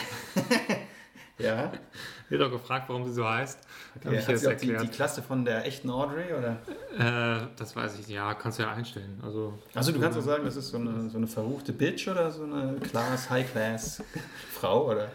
[1.38, 1.71] Ja.
[2.32, 3.60] Ich habe auch gefragt, warum sie so heißt.
[3.60, 4.20] Habe Okay.
[4.20, 4.94] ich jetzt auch die, die erklärt.
[4.94, 6.26] Klasse von der echten Audrey?
[6.34, 6.58] Oder?
[6.98, 9.20] Äh, das weiß ich, ja, kannst du ja einstellen.
[9.24, 12.32] Also, Also du kannst auch sagen, das ist so eine, so eine verruchte Bitch oder
[12.32, 14.02] so eine Class, High-Class
[14.54, 15.10] Frau oder?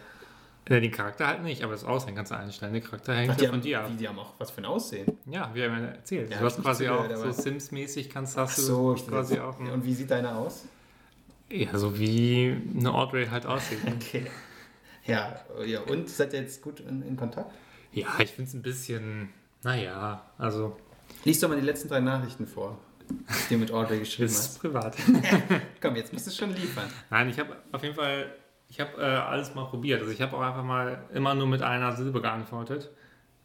[0.66, 2.72] äh, den Charakter halt nicht, aber das Aussehen kannst du einstellen.
[2.74, 3.90] Der Charakter hängt Ach, ja von haben, dir ab.
[3.98, 5.16] die haben auch was für ein Aussehen.
[5.24, 6.31] Ja, wie haben wir erzählt.
[6.31, 9.59] Ja, du hast nicht quasi auch so Sims-mäßig kannst hast du so, ich quasi auch.
[9.59, 10.64] Und wie sieht deine aus?
[11.48, 13.79] Ja, so wie eine Audrey halt aussieht.
[13.87, 14.26] Okay.
[15.06, 17.50] Ja, ja und seid ihr jetzt gut in, in Kontakt?
[17.92, 19.30] ja, ich finde es ein bisschen,
[19.62, 20.76] naja, also
[21.24, 22.78] Lies doch mal die letzten drei Nachrichten vor,
[23.48, 24.46] die du mit Audrey geschrieben das hast.
[24.52, 24.96] ist privat.
[25.80, 26.86] Komm, jetzt musst du es schon liefern.
[27.10, 28.34] Nein, ich habe auf jeden Fall,
[28.68, 30.00] ich habe äh, alles mal probiert.
[30.00, 32.90] Also ich habe auch einfach mal immer nur mit einer Silbe geantwortet.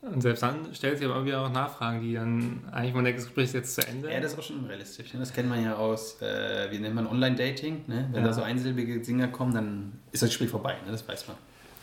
[0.01, 3.27] Und selbst dann stellt sich aber wieder auch Nachfragen, die dann eigentlich man denkt, das
[3.27, 4.11] Gespräch ist jetzt zu Ende.
[4.11, 5.13] Ja, das ist auch schon unrealistisch.
[5.13, 5.19] Ne?
[5.19, 7.83] Das kennt man ja aus, äh, wie nennt man Online-Dating.
[7.85, 8.09] Ne?
[8.11, 8.27] Wenn Ja.
[8.29, 10.73] da so einsilbige Singer kommen, dann ist das Spiel vorbei.
[10.85, 10.91] Ne?
[10.91, 11.37] Das weiß man.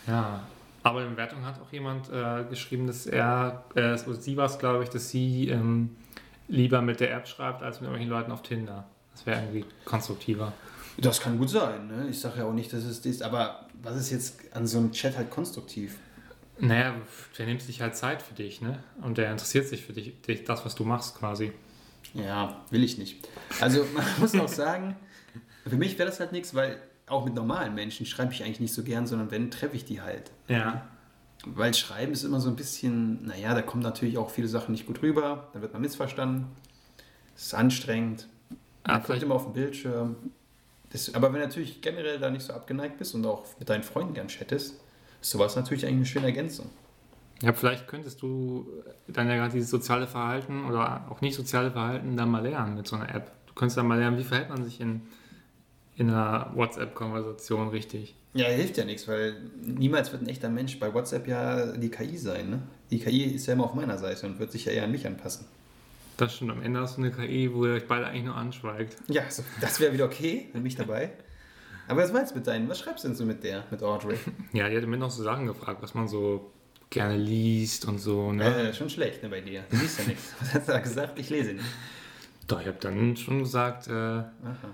[0.07, 0.41] Ja.
[0.83, 4.83] Aber in Bewertung hat auch jemand äh, geschrieben, dass er, äh, sie war es, glaube
[4.83, 5.95] ich, dass sie ähm,
[6.47, 8.85] lieber mit der App schreibt, als mit irgendwelchen Leuten auf Tinder.
[9.11, 10.53] Das wäre irgendwie konstruktiver.
[10.97, 11.87] Das kann gut sein.
[11.87, 12.07] Ne?
[12.09, 13.23] Ich sage ja auch nicht, dass es ist.
[13.23, 15.97] Aber was ist jetzt an so einem Chat halt konstruktiv?
[16.59, 16.95] Naja,
[17.37, 18.79] der nimmt sich halt Zeit für dich, ne?
[19.01, 21.53] Und der interessiert sich für dich, dich das, was du machst, quasi.
[22.13, 23.25] Ja, will ich nicht.
[23.61, 24.97] Also man muss auch sagen,
[25.65, 26.77] für mich wäre das halt nichts, weil
[27.09, 30.01] auch mit normalen Menschen schreibe ich eigentlich nicht so gern, sondern wenn, treffe ich die
[30.01, 30.31] halt.
[30.47, 30.87] Ja.
[31.45, 34.85] Weil Schreiben ist immer so ein bisschen, naja, da kommen natürlich auch viele Sachen nicht
[34.85, 36.47] gut rüber, da wird man missverstanden,
[37.35, 38.27] es ist anstrengend,
[38.83, 40.15] Ah, man vielleicht, immer auf den Bildschirm.
[40.91, 43.83] Das, aber wenn du natürlich generell da nicht so abgeneigt bist und auch mit deinen
[43.83, 44.79] Freunden gern chattest,
[45.21, 46.69] ist sowas natürlich eigentlich eine schöne Ergänzung.
[47.41, 48.67] ja, vielleicht könntest du
[49.07, 52.87] dann ja gerade dieses soziale Verhalten oder auch nicht soziale Verhalten dann mal lernen mit
[52.87, 53.31] so einer App.
[53.47, 55.01] Du könntest dann mal lernen, wie verhält man sich in,
[55.99, 58.15] in einer WhatsApp-Konversation richtig.
[58.33, 62.17] Ja, hilft ja nichts, weil niemals wird ein echter Mensch bei WhatsApp ja die KI
[62.17, 62.49] sein.
[62.49, 62.61] Ne?
[62.89, 65.05] Die KI ist ja immer auf meiner Seite und wird sich ja eher an mich
[65.05, 65.45] anpassen.
[66.15, 68.97] Das stimmt, am Ende hast du eine KI, wo ihr euch beide eigentlich nur anschweigt.
[69.07, 71.11] Ja, so, das wäre wieder okay, wenn mich dabei.
[71.87, 72.69] Aber was meinst du mit deinen?
[72.69, 74.17] Was schreibst du denn so mit der, mit Audrey?
[74.53, 76.51] Ja, die hat mir noch so Sachen gefragt, was man so
[76.89, 78.31] gerne liest und so.
[78.31, 78.69] Ne?
[78.69, 79.63] Äh, schon schlecht ne, bei dir.
[79.69, 80.33] Du liest ja nichts.
[80.39, 81.19] Was hast du da gesagt?
[81.19, 81.65] Ich lese nicht.
[82.47, 84.73] Doch, ich habe dann schon gesagt, äh, Aha.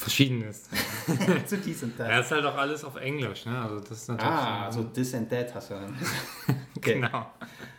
[0.00, 0.68] Verschiedenes.
[1.46, 2.08] so dies und das.
[2.08, 3.60] Ja, ist halt auch alles auf Englisch, ne?
[3.60, 4.32] Also das ist natürlich.
[4.32, 5.94] ah, schon- so this and that hast du dann.
[6.76, 6.94] Okay.
[6.94, 7.26] Genau.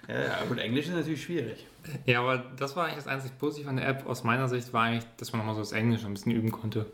[0.07, 1.65] Ja, ja, gut, Englisch ist natürlich schwierig.
[2.05, 4.05] Ja, aber das war eigentlich das einzig Positive an der App.
[4.05, 6.85] Aus meiner Sicht war eigentlich, dass man nochmal so das Englisch ein bisschen üben konnte.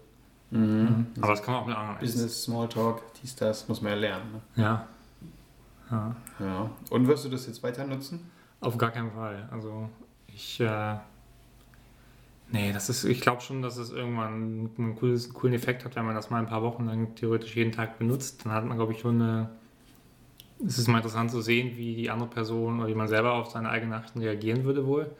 [0.52, 2.00] Aber das kann man auch mit anderen.
[2.00, 4.32] Business, Smalltalk, dies, das, muss man ja lernen.
[4.56, 4.64] Ne?
[4.64, 4.88] Ja.
[5.92, 6.16] ja.
[6.40, 6.70] Ja.
[6.90, 8.32] Und wirst du das jetzt weiter nutzen?
[8.62, 9.50] Auf gar keinen Fall.
[9.52, 9.90] Also
[10.28, 10.62] ich.
[10.62, 10.96] Äh,
[12.52, 13.04] nee, das ist.
[13.04, 16.40] Ich glaube schon, dass es irgendwann einen cooles, coolen Effekt hat, wenn man das mal
[16.40, 18.46] ein paar Wochen lang theoretisch jeden Tag benutzt.
[18.46, 19.50] Dann hat man, glaube ich, schon eine.
[20.66, 23.52] Es ist mal interessant zu sehen, wie die andere Person oder wie man selber auf
[23.52, 25.12] seine eigenen Nachrichten reagieren würde wohl.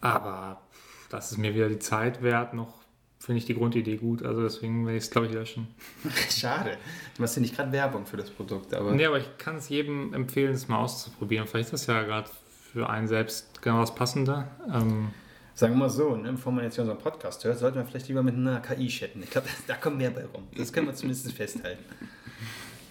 [0.00, 0.62] Aber
[1.10, 2.54] das ist mir wieder die Zeit wert.
[2.54, 2.72] Noch
[3.18, 4.22] finde ich die Grundidee gut.
[4.22, 5.68] Also deswegen werde ich es, glaube ich, löschen.
[6.30, 6.78] Schade.
[7.16, 8.92] Du machst ja nicht gerade Werbung für das Produkt, aber.
[8.92, 11.46] Nee, aber ich kann es jedem empfehlen, es mal auszuprobieren.
[11.46, 12.30] Vielleicht ist das ja gerade
[12.72, 14.48] für einen selbst genau das Passende.
[14.72, 15.10] Ähm,
[15.56, 18.08] Sagen wir mal so, ne, bevor man jetzt hier unseren Podcast hört, sollte man vielleicht
[18.08, 19.22] lieber mit einer KI chatten.
[19.22, 20.46] Ich glaube, da kommt mehr bei rum.
[20.54, 21.82] Das können wir zumindest festhalten.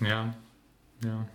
[0.02, 0.34] Ja.
[1.04, 1.28] Ja.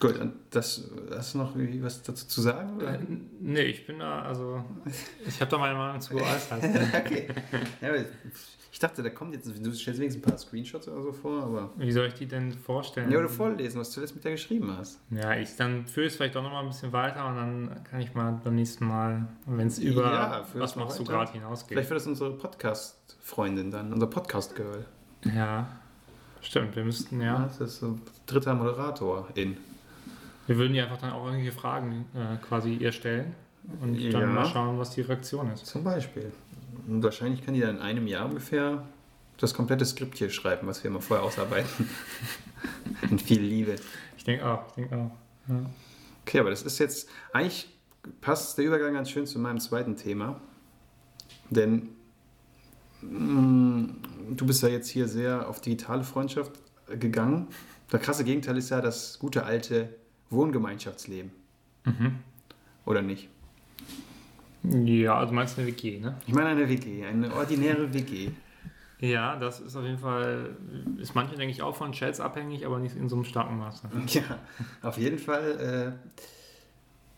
[0.00, 2.78] Gut, und das, hast du noch was dazu zu sagen?
[2.78, 2.94] Oder?
[2.94, 3.00] Äh,
[3.40, 4.64] nee, ich bin da, also,
[5.26, 6.64] ich habe da meine Meinung zu geäußert.
[6.94, 7.28] okay.
[7.82, 7.92] Ja,
[8.78, 11.70] ich dachte, da kommt jetzt, du stellst wenigstens ein paar Screenshots oder so vor, aber.
[11.78, 13.10] Wie soll ich die denn vorstellen?
[13.10, 15.00] Ja, oder vorlesen, was du jetzt mit der geschrieben hast.
[15.10, 18.00] Ja, ich dann führe es vielleicht auch noch mal ein bisschen weiter und dann kann
[18.00, 21.70] ich mal beim nächsten Mal, wenn es über Ja, was machst du gerade hinausgeht.
[21.76, 24.84] Vielleicht wird das unsere Podcast-Freundin dann, unser Podcast-Girl.
[25.34, 25.66] Ja,
[26.40, 27.46] stimmt, wir müssten, ja.
[27.48, 29.56] Das ist so dritter Moderator in.
[30.46, 33.34] Wir würden ihr einfach dann auch irgendwelche Fragen äh, quasi ihr stellen
[33.82, 34.26] und dann Ja.
[34.28, 35.66] mal schauen, was die Reaktion ist.
[35.66, 36.30] Zum Beispiel.
[36.88, 38.82] Und wahrscheinlich kann die dann in einem Jahr ungefähr
[39.36, 41.88] das komplette Skript hier schreiben, was wir immer vorher ausarbeiten.
[43.10, 43.76] in viel Liebe.
[44.16, 45.10] Ich denke auch, ich denke auch.
[45.48, 45.60] Ja.
[46.22, 47.68] Okay, aber das ist jetzt, eigentlich
[48.20, 50.40] passt der Übergang ganz schön zu meinem zweiten Thema.
[51.50, 51.90] Denn
[53.02, 53.94] mh,
[54.30, 56.52] du bist ja jetzt hier sehr auf digitale Freundschaft
[56.98, 57.48] gegangen.
[57.90, 59.94] Das krasse Gegenteil ist ja das gute alte
[60.30, 61.30] Wohngemeinschaftsleben.
[61.84, 62.18] Mhm.
[62.86, 63.28] Oder nicht?
[64.70, 66.16] Ja, also meinst du eine WG, ne?
[66.26, 68.30] Ich meine eine WG, eine ordinäre WG.
[69.00, 70.56] Ja, das ist auf jeden Fall,
[70.98, 73.88] ist manche, denke ich, auch von Chats abhängig, aber nicht in so einem starken Maße.
[74.08, 74.22] Ja,
[74.82, 75.96] auf jeden Fall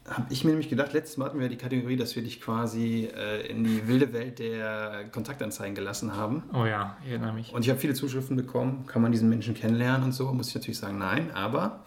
[0.07, 2.41] äh, habe ich mir nämlich gedacht, letztes Mal hatten wir die Kategorie, dass wir dich
[2.41, 6.43] quasi äh, in die wilde Welt der Kontaktanzeigen gelassen haben.
[6.53, 7.53] Oh ja, ich erinnere mich.
[7.53, 10.55] Und ich habe viele Zuschriften bekommen, kann man diesen Menschen kennenlernen und so, muss ich
[10.55, 11.85] natürlich sagen, nein, aber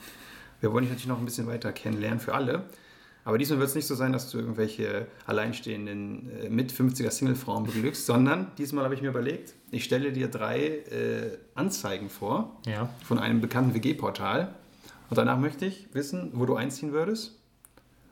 [0.59, 2.63] wir wollen dich natürlich noch ein bisschen weiter kennenlernen für alle.
[3.25, 7.63] Aber diesmal wird es nicht so sein, dass du irgendwelche alleinstehenden äh, mit 50er Singlefrauen
[7.65, 12.89] beglückst, sondern diesmal habe ich mir überlegt, ich stelle dir drei äh, Anzeigen vor Ja.
[13.05, 14.53] von einem bekannten WG-Portal
[15.09, 17.35] und danach möchte ich wissen, wo du einziehen würdest.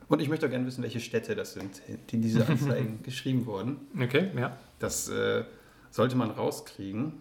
[0.08, 3.76] Und ich möchte auch gerne wissen, welche Städte das sind, die diese Anzeigen geschrieben wurden.
[4.00, 4.56] Okay, ja.
[4.78, 5.44] Das äh,
[5.90, 7.14] sollte man rauskriegen.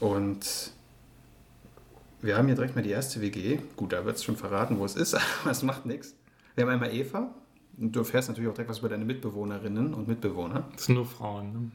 [0.00, 0.72] Und
[2.22, 3.58] wir haben hier direkt mal die erste WG.
[3.76, 6.14] Gut, da wird es schon verraten, wo es ist, aber es macht nichts.
[6.54, 7.34] Wir haben einmal Eva.
[7.76, 10.68] Und du erfährst natürlich auch direkt was über deine Mitbewohnerinnen und Mitbewohner.
[10.72, 11.52] Das sind nur Frauen.
[11.52, 11.70] Ne?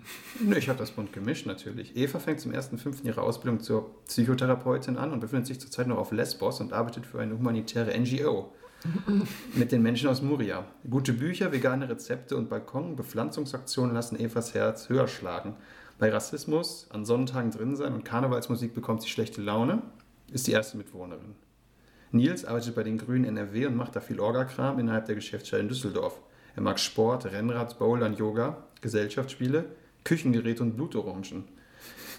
[0.46, 1.96] Nö, ich habe das bunt gemischt natürlich.
[1.96, 3.04] Eva fängt zum 1.5.
[3.04, 7.20] ihre Ausbildung zur Psychotherapeutin an und befindet sich zurzeit noch auf Lesbos und arbeitet für
[7.20, 8.54] eine humanitäre NGO
[9.56, 10.66] mit den Menschen aus Muria.
[10.90, 15.56] Gute Bücher, vegane Rezepte und Balkon-Bepflanzungsaktionen lassen Evas Herz höher schlagen.
[15.98, 19.82] Bei Rassismus, an Sonntagen drin sein und Karnevalsmusik bekommt sie schlechte Laune,
[20.32, 21.36] ist die erste Mitwohnerin.
[22.12, 25.70] Nils arbeitet bei den Grünen NRW und macht da viel Orgakram innerhalb der Geschäftsstelle in
[25.70, 26.20] Düsseldorf.
[26.56, 29.66] Er mag Sport, Rennrad, Bouldern, Yoga, Gesellschaftsspiele,
[30.04, 31.44] Küchengeräte und Blutorangen.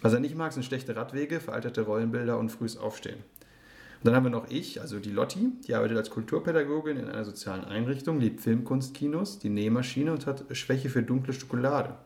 [0.03, 3.19] Was er nicht mag, sind schlechte Radwege, veraltete Rollenbilder und frühes Aufstehen.
[3.19, 7.25] Und dann haben wir noch ich, also die Lotti, die arbeitet als Kulturpädagogin in einer
[7.25, 11.97] sozialen Einrichtung, liebt Filmkunstkinos, die Nähmaschine und hat Schwäche für dunkle Schokolade.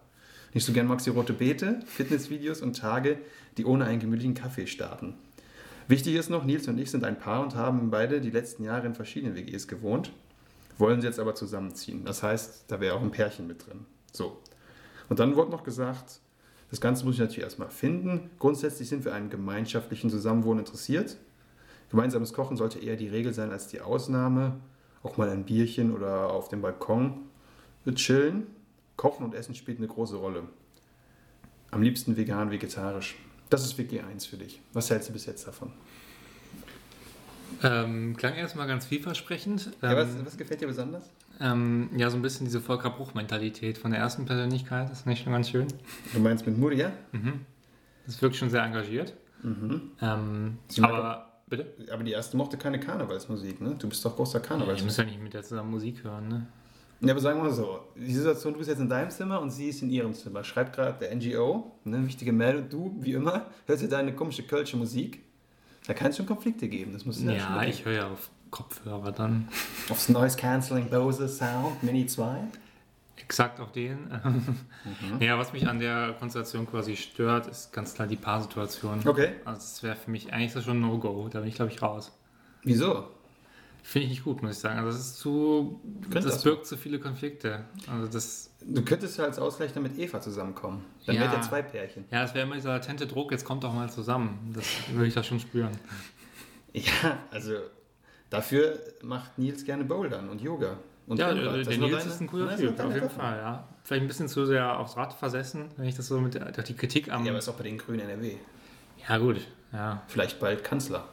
[0.55, 3.19] Nicht so gern mag sie rote Beete, Fitnessvideos und Tage,
[3.59, 5.15] die ohne einen gemütlichen Kaffee starten.
[5.87, 8.87] Wichtig ist noch, Nils und ich sind ein Paar und haben beide die letzten Jahre
[8.87, 10.13] in verschiedenen WGs gewohnt,
[10.79, 12.05] wollen sie jetzt aber zusammenziehen.
[12.05, 13.85] Das heißt, da wäre auch ein Pärchen mit drin.
[14.13, 14.39] So.
[15.09, 16.21] Und dann wurde noch gesagt,
[16.71, 18.31] das Ganze muss ich natürlich erstmal finden.
[18.39, 21.19] Grundsätzlich sind wir einem gemeinschaftlichen Zusammenwohnen interessiert.
[21.91, 24.57] Gemeinsames Kochen sollte eher die Regel sein als die Ausnahme.
[25.03, 27.29] Auch mal ein Bierchen oder auf dem Balkon
[27.95, 28.47] chillen.
[28.97, 30.45] Kochen und Essen spielt eine große Rolle.
[31.71, 33.17] Am liebsten vegan, vegetarisch.
[33.55, 34.61] Das ist WG 1 für dich.
[34.73, 35.71] Was hältst du bis jetzt davon?
[37.63, 39.71] Ähm, klang erstmal ganz vielversprechend.
[39.81, 41.09] Ähm, ja, was, was gefällt dir besonders?
[41.41, 44.91] ähm, ja, so ein bisschen diese Volker Bruch-Mentalität von der ersten Persönlichkeit.
[44.91, 45.69] Das finde ich schon ganz schön.
[46.13, 46.91] Du meinst mit Muria?
[47.13, 47.43] Mhm.
[48.07, 49.15] Das wirkt schon sehr engagiert.
[49.45, 49.93] Mhm.
[50.03, 51.67] Ähm, aber, bitte?
[51.93, 53.77] Aber die erste mochte keine Karnevalsmusik, ne?
[53.79, 54.87] Du bist doch großer Ja, ich Karnevalsmusik.
[54.87, 56.47] muss ja nicht mit der zusammen Musik hören, ne?
[57.01, 59.51] Ja, aber sagen wir mal so, die Situation, du bist jetzt in deinem Zimmer und
[59.51, 60.43] sie ist in ihrem Zimmer.
[60.45, 64.77] Schreibt gerade der NGO, ne, wichtige Meldung, du, wie immer, hörst dir deine komische kölsche
[64.77, 65.23] Musik.
[65.87, 69.13] Da kann es schon Konflikte geben, das muss Ja, schon ich höre ja auf Kopfhörer
[69.13, 69.49] dann.
[69.91, 72.39] Aufs Noise Cancelling Bose Sound Mini 2.
[73.17, 73.99] Exakt auf den.
[75.21, 79.01] Ja, was mich an der Konstellation quasi stört, ist ganz klar die Paarsituation.
[79.07, 79.33] Okay.
[79.45, 81.29] Also das wäre für mich eigentlich so schon ein No-Go.
[81.31, 82.13] Da bin ich, glaube ich, raus.
[82.63, 83.09] Wieso?
[83.87, 84.79] Finde ich nicht gut, muss ich sagen.
[84.79, 85.79] Also das ist zu.
[86.11, 87.67] Das das birgt zu viele Konflikte.
[87.87, 88.51] Also das.
[88.67, 90.83] Du könntest ja als Ausgleich dann mit Eva zusammenkommen.
[91.05, 91.21] Dann Ja.
[91.23, 92.07] wärt ihr zwei Pärchen.
[92.11, 94.53] Ja, das wäre immer dieser latente Druck, jetzt kommt doch mal zusammen.
[94.55, 95.71] Das würde ich da schon spüren.
[96.73, 97.53] Ja, also
[98.31, 100.79] dafür macht Nils gerne Bouldern und Yoga.
[101.07, 101.45] Und ja, Rennrad.
[101.45, 103.11] der, Das der Nils deine- ist ein cooler Typ, auf jeden.
[103.11, 103.69] Fall, ja.
[103.85, 106.75] Vielleicht ein bisschen zu sehr aufs Rad versessen, wenn ich das so mit der, die
[106.75, 107.25] Kritik am.
[107.25, 108.33] Ja, aber ist auch bei den Grünen NRW.
[109.09, 109.37] Ja, gut,
[109.73, 110.03] ja.
[110.09, 111.07] Vielleicht bald Kanzler.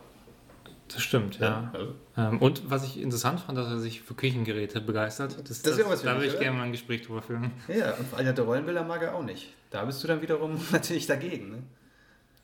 [0.94, 1.48] Das stimmt, ja.
[1.48, 1.94] Ja, also.
[2.18, 5.38] Ähm, und was ich interessant fand, dass er sich für Küchengeräte begeistert.
[5.50, 6.42] Das, Das ist ja was da würde ich oder?
[6.42, 7.52] gerne mal ein Gespräch drüber führen.
[7.68, 9.54] Ja, und veralterte Rollenbilder mag er auch nicht.
[9.70, 11.50] Da bist du dann wiederum natürlich dagegen.
[11.52, 11.58] Ne?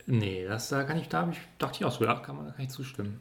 [0.06, 2.52] Nee, das da kann ich, da ich, dachte ich auch so, ja, kann man, da
[2.54, 3.20] kann ich zustimmen.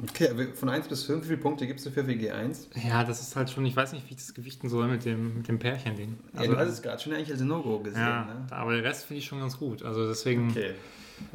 [0.00, 2.66] Okay, von 1 bis 5, wie viele Punkte gibst du für WG1?
[2.88, 5.38] Ja, das ist halt schon, ich weiß nicht, wie ich das gewichten soll mit dem,
[5.38, 6.16] mit dem Pärchen-Ding.
[6.34, 8.00] ja, du hast es gerade schon eigentlich als No-Go gesehen.
[8.00, 8.46] ja, Ne?
[8.50, 9.82] aber der Rest finde ich schon ganz gut.
[9.82, 10.74] Also deswegen, Okay.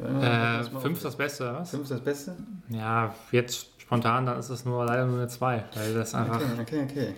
[0.02, 1.70] Äh, fünf ist das Beste, oder was?
[1.70, 2.36] 5 ist das Beste?
[2.68, 6.36] Ja, jetzt spontan, dann ist es nur leider nur eine 2, weil das einfach.
[6.40, 7.14] Okay, okay, okay.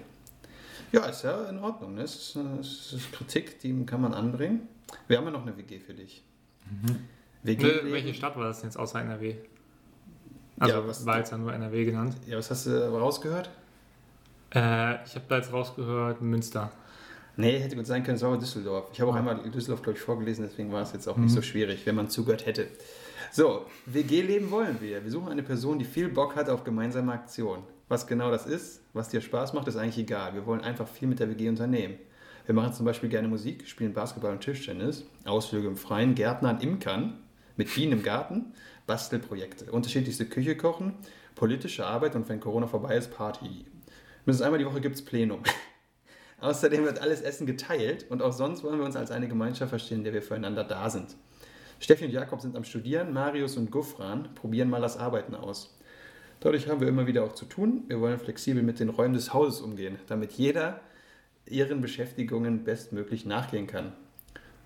[0.93, 1.95] Ja, ist ja in Ordnung.
[1.95, 2.03] Ne?
[2.03, 4.69] Es, ist, äh, es ist Kritik, die kann man anbringen.
[5.09, 6.23] Wir haben ja noch eine WG für dich.
[7.43, 9.37] WG Ne, leben- welche Stadt war das denn jetzt außer NRW?
[10.59, 12.17] Also Ja, was- war jetzt ja nur NRW genannt.
[12.27, 13.51] Ja, was hast du rausgehört?
[14.55, 16.71] Äh, ich habe da jetzt rausgehört, Münster.
[17.37, 18.89] Nee, hätte gut sein können, es war aber Düsseldorf.
[18.93, 19.19] Ich habe auch Ah.
[19.19, 22.09] einmal Düsseldorf, glaube ich, vorgelesen, deswegen war es jetzt auch nicht so schwierig, wenn man
[22.09, 22.67] zugehört hätte.
[23.31, 25.05] So, WG-Leben wollen wir.
[25.05, 27.63] Wir suchen eine Person, die viel Bock hat auf gemeinsame Aktionen.
[27.89, 30.35] Was genau das ist, was dir Spaß macht, ist eigentlich egal.
[30.35, 31.95] Wir wollen einfach viel mit der WG unternehmen.
[32.47, 37.19] Wir machen zum Beispiel gerne Musik, spielen Basketball und Tischtennis, Ausflüge im Freien, Gärtnern, Imkern,
[37.57, 38.55] mit Bienen im Garten,
[38.87, 40.95] Bastelprojekte, unterschiedlichste Küche kochen,
[41.35, 43.67] politische Arbeit und wenn Corona vorbei ist, Party.
[44.25, 45.41] Mindestens einmal die Woche gibt es Plenum.
[46.41, 49.99] Außerdem wird alles Essen geteilt und auch sonst wollen wir uns als eine Gemeinschaft verstehen,
[49.99, 51.17] in der wir füreinander da sind.
[51.81, 55.79] Steffi und Jakob sind am Studieren, Marius und Gufran probieren mal das Arbeiten aus.
[56.41, 57.85] Dadurch haben wir immer wieder auch zu tun.
[57.89, 60.81] Wir wollen flexibel mit den Räumen des Hauses umgehen, damit jeder
[61.47, 63.93] ihren Beschäftigungen bestmöglich nachgehen kann.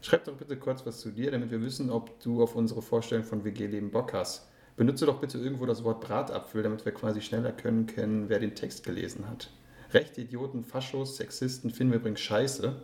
[0.03, 3.25] Schreib doch bitte kurz was zu dir, damit wir wissen, ob du auf unsere Vorstellung
[3.25, 4.49] von WG-Leben Bock hast.
[4.77, 8.55] Benutze doch bitte irgendwo das Wort Bratapfel, damit wir quasi schneller können können, wer den
[8.55, 9.51] Text gelesen hat.
[9.93, 12.75] Rechte Idioten, Faschos, Sexisten finden wir übrigens scheiße.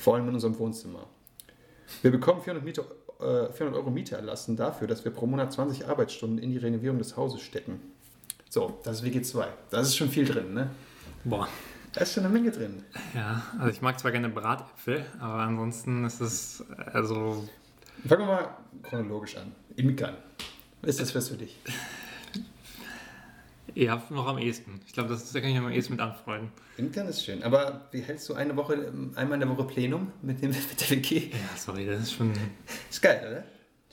[0.00, 1.06] Vor allem in unserem Wohnzimmer.
[2.02, 2.80] Wir bekommen 400, Miete,
[3.20, 6.98] äh, 400 Euro Miete erlassen dafür, dass wir pro Monat 20 Arbeitsstunden in die Renovierung
[6.98, 7.80] des Hauses stecken.
[8.48, 9.46] So, das ist WG2.
[9.70, 10.70] Da ist schon viel drin, ne?
[11.24, 11.48] Boah.
[11.92, 12.82] Da ist schon eine Menge drin.
[13.14, 17.48] Ja, also ich mag zwar gerne Bratäpfel, aber ansonsten ist es, also,
[18.06, 19.52] Fangen wir mal chronologisch an.
[19.76, 20.16] Imkern.
[20.82, 21.58] Ist das was für dich?
[23.76, 24.80] Ja, noch am ehesten.
[24.86, 26.50] Ich glaube, das da kann ich am ehesten mit anfreunden.
[26.78, 27.42] Imkern ist schön.
[27.42, 30.80] Aber wie hältst du eine Woche, ähm, einmal in der Woche Plenum mit, dem, mit
[30.80, 31.28] der WG?
[31.30, 32.32] Ja, sorry, das ist schon,
[32.90, 33.44] Ist geil, oder?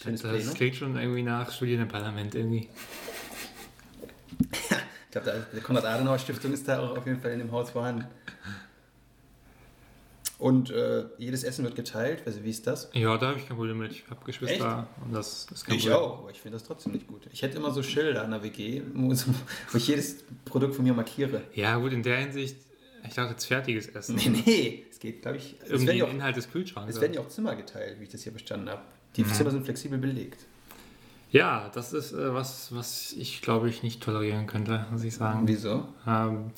[0.02, 0.54] Schönes das Plenum.
[0.54, 2.70] klingt schon irgendwie nach Studien im Parlament irgendwie.
[5.16, 8.06] Ich glaube, die Konrad-Adenauer-Stiftung ist da auch auf jeden Fall in dem Haus vorhanden.
[10.44, 12.24] Und äh, jedes Essen wird geteilt.
[12.26, 12.90] Also, wie ist das?
[12.94, 13.92] Ja, da habe ich kein Problem mit.
[13.94, 15.98] Ich habe Geschwister und das ist kein Ich Problem.
[16.00, 17.28] auch, aber ich finde das trotzdem nicht gut.
[17.32, 21.44] Ich hätte immer so Schilder an der WG, wo ich jedes Produkt von mir markiere.
[21.54, 22.58] Ja, gut, in der Hinsicht,
[23.08, 24.16] ich dachte jetzt fertiges Essen.
[24.18, 25.56] Nee, nee, es geht, glaube ich.
[25.64, 26.94] Es Irgendwie werden, ja den auch, Inhalt des Kühlschranks.
[26.96, 28.82] es werden ja auch Zimmer geteilt, wie ich das hier bestanden habe.
[29.16, 29.32] Die Mhm.
[29.34, 30.46] Zimmer sind flexibel belegt.
[31.34, 35.48] Ja, das ist äh, was, was ich glaube ich nicht tolerieren könnte, muss ich sagen.
[35.48, 35.88] Wieso?
[36.08, 36.52] Ähm,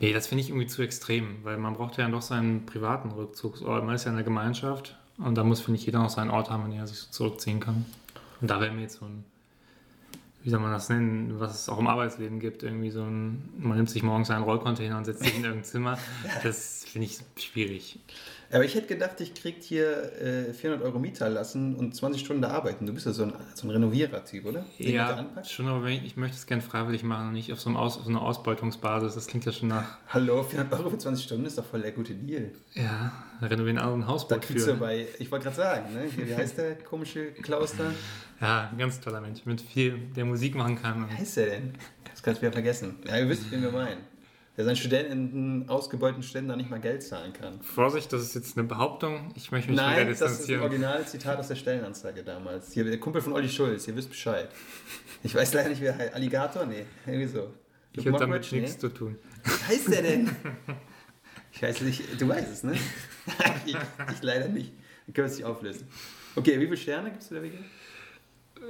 [0.00, 3.86] nee, das finde ich irgendwie zu extrem, weil man braucht ja doch seinen privaten Rückzugsort.
[3.86, 6.50] Man ist ja in der Gemeinschaft und da muss, finde ich, jeder noch seinen Ort
[6.50, 7.86] haben, an den er sich so zurückziehen kann.
[8.42, 9.24] Und da wäre mir jetzt so ein,
[10.42, 13.78] wie soll man das nennen, was es auch im Arbeitsleben gibt, irgendwie so ein, man
[13.78, 15.98] nimmt sich morgens einen Rollcontainer und setzt sich in irgendein Zimmer.
[16.42, 17.98] Das finde ich schwierig.
[18.50, 22.40] Aber ich hätte gedacht, ich krieg hier äh, 400 Euro Mieter lassen und 20 Stunden
[22.40, 22.86] da arbeiten.
[22.86, 24.64] Du bist ja so ein, so ein Renovierer-Typ, oder?
[24.78, 27.52] Den du da Ja, schon, aber ich, ich möchte es gerne freiwillig machen und nicht
[27.52, 29.14] auf so, Aus, auf so einer Ausbeutungsbasis.
[29.14, 31.92] Das klingt ja schon nach, Hallo, 400 Euro für 20 Stunden ist doch voll der
[31.92, 32.52] gute Deal.
[32.74, 34.78] ja, renovieren auch ein Da Hausboot kriegst du für.
[34.78, 36.04] bei, ich wollte gerade sagen, ne?
[36.16, 37.92] Wie heißt der komische Klaus da?
[38.40, 41.06] Ja, ein ganz toller Mensch, mit viel, der Musik machen kann.
[41.10, 41.74] Wie heißt der denn?
[42.10, 42.96] Das kannst du wieder vergessen.
[43.06, 43.98] Ja, ihr wisst, wen wir meinen.
[44.58, 47.62] Der seinen Studenten, ausgebeuteten Studenten da nicht mal Geld zahlen kann.
[47.62, 49.32] Vorsicht, das ist jetzt eine Behauptung.
[49.36, 50.62] Ich möchte mich der Nein, das ist ein distanzieren.
[50.62, 52.72] originales Zitat aus der Stellenanzeige damals.
[52.72, 54.48] Hier, der Kumpel von Olli Schulz, ihr wisst Bescheid.
[55.22, 56.12] Ich weiß leider nicht, wie er heißt.
[56.12, 56.66] Alligator?
[56.66, 57.54] Nee, irgendwie so.
[57.92, 58.56] ich habe damit Mockridge?
[58.62, 59.16] nichts zu tun.
[59.44, 60.28] Wie heißt der denn?
[61.50, 62.74] Ich weiß nicht, du weißt es, ne?
[63.66, 64.72] ich, ich leider nicht.
[65.06, 65.88] Dann können wir es nicht auflösen.
[66.36, 67.56] Okay, wie viele Sterne gibst du der WG?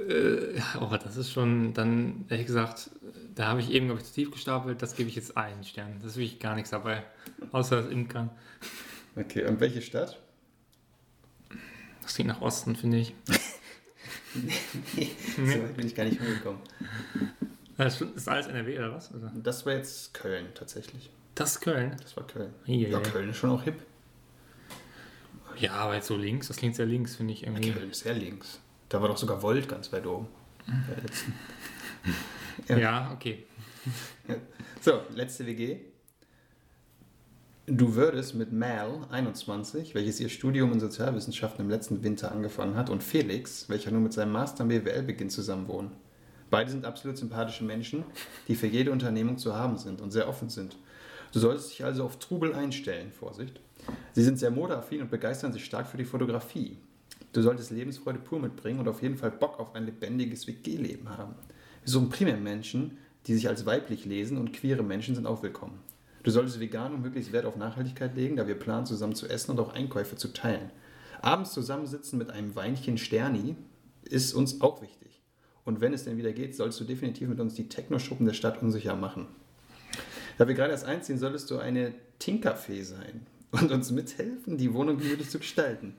[0.07, 2.89] Äh, oh, das ist schon, dann, ehrlich gesagt,
[3.35, 4.81] da habe ich eben, glaube ich, zu tief gestapelt.
[4.81, 5.95] Das gebe ich jetzt einen Stern.
[6.01, 7.03] Das ist wirklich gar nichts dabei.
[7.51, 8.29] Außer das Imkern.
[9.15, 10.19] Okay, und welche Stadt?
[12.01, 13.13] Das klingt nach Osten, finde ich.
[14.33, 14.41] so
[15.63, 16.61] weit bin ich gar nicht hingekommen.
[17.77, 19.11] Das ist alles NRW oder was?
[19.13, 21.09] Also, Das war jetzt Köln tatsächlich.
[21.35, 21.95] das ist Köln.
[22.01, 22.53] Das war Köln.
[22.67, 22.89] Eieiei.
[22.89, 23.75] Ja, Köln ist schon auch hip.
[25.57, 27.71] Ja, aber jetzt so links, das klingt sehr links, finde ich irgendwie.
[27.71, 28.59] Köln ist sehr links.
[28.89, 30.27] Da war doch sogar Volt ganz weit oben.
[32.67, 32.77] Ja.
[32.77, 33.45] Ja, okay.
[34.81, 35.77] So, letzte WG.
[37.65, 42.89] Du würdest mit Mal, 21, welches ihr Studium in Sozialwissenschaften im letzten Winter angefangen hat,
[42.89, 45.91] und Felix, welcher nur mit seinem Master in BWL beginnt, zusammenwohnen.
[46.49, 48.03] Beide sind absolut sympathische Menschen,
[48.47, 50.75] die für jede Unternehmung zu haben sind und sehr offen sind.
[51.31, 53.59] Du solltest dich also auf Trubel einstellen, Vorsicht.
[54.13, 56.77] Sie sind sehr modeaffin und begeistern sich stark für die Fotografie.
[57.31, 61.35] Du solltest Lebensfreude pur mitbringen und auf jeden Fall Bock auf ein lebendiges WG-Leben haben.
[61.83, 62.97] Wir suchen primär Menschen,
[63.27, 65.79] die sich als weiblich lesen und queere Menschen sind auch willkommen.
[66.23, 69.51] Du solltest vegan und möglichst Wert auf Nachhaltigkeit legen, da wir planen, zusammen zu essen
[69.51, 70.71] und auch Einkäufe zu teilen.
[71.21, 73.55] Abends zusammensitzen mit einem Weinchen Sterni
[74.03, 75.21] ist uns auch wichtig.
[75.65, 78.61] Und wenn es denn wieder geht, sollst du definitiv mit uns die Techno-Schuppen der Stadt
[78.61, 79.27] unsicher machen.
[80.37, 84.97] Da wir gerade erst einziehen, solltest du eine Tinkerfee sein und uns mithelfen, die Wohnung
[84.97, 85.93] gemütlich zu gestalten.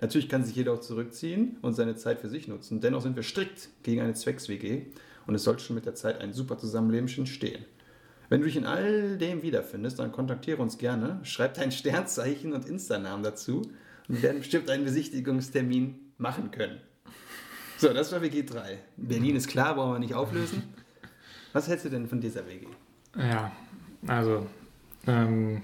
[0.00, 2.80] Natürlich kann sich jeder auch zurückziehen und seine Zeit für sich nutzen.
[2.80, 4.82] Dennoch sind wir strikt gegen eine Zwecks-WG
[5.26, 7.64] und es sollte schon mit der Zeit ein super Zusammenleben stehen.
[8.28, 12.66] Wenn du dich in all dem wiederfindest, dann kontaktiere uns gerne, schreib dein Sternzeichen und
[12.66, 13.62] Insta-Namen dazu
[14.08, 16.80] und wir werden bestimmt einen Besichtigungstermin machen können.
[17.78, 18.78] So, das war WG 3.
[18.96, 20.62] Berlin ist klar, brauchen wir nicht auflösen.
[21.52, 22.66] Was hältst du denn von dieser WG?
[23.16, 23.52] Ja,
[24.06, 24.46] also,
[25.06, 25.62] ähm,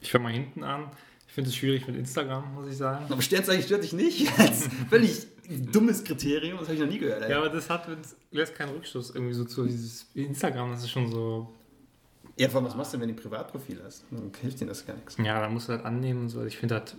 [0.00, 0.90] ich fange mal hinten an.
[1.30, 3.06] Ich finde es schwierig mit Instagram, muss ich sagen.
[3.08, 4.28] Aber Sternzeichen stört dich nicht?
[4.38, 5.28] Als völlig
[5.72, 7.30] dummes Kriterium, das habe ich noch nie gehört.
[7.30, 7.86] Ja, aber das hat
[8.32, 11.48] lässt keinen Rückschluss irgendwie so zu dieses Instagram, das ist schon so.
[12.36, 14.04] Ja, vor allem, was machst du denn, wenn du ein Privatprofil hast?
[14.10, 15.16] Dann hilft dir das gar nichts.
[15.18, 16.44] Ja, da musst du halt annehmen und so.
[16.44, 16.96] Ich finde das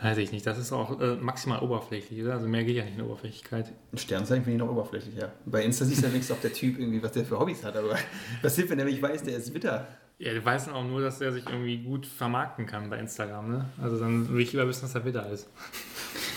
[0.00, 2.32] Weiß ich nicht, das ist auch äh, maximal oberflächlich, oder?
[2.32, 3.72] Also mehr geht ja nicht in Oberflächlichkeit.
[3.92, 5.30] Ein Sternzeichen finde ich noch oberflächlich, ja.
[5.46, 7.76] Bei Insta siehst du ja wenigstens, ob der Typ irgendwie, was der für Hobbys hat,
[7.76, 7.96] aber
[8.42, 9.86] was hilft, wenn er nicht weiß, der ist Witter?
[10.18, 13.68] Ja, du weißt auch nur, dass er sich irgendwie gut vermarkten kann bei Instagram, ne?
[13.82, 15.48] Also dann will ich lieber wissen, dass er Witter ist.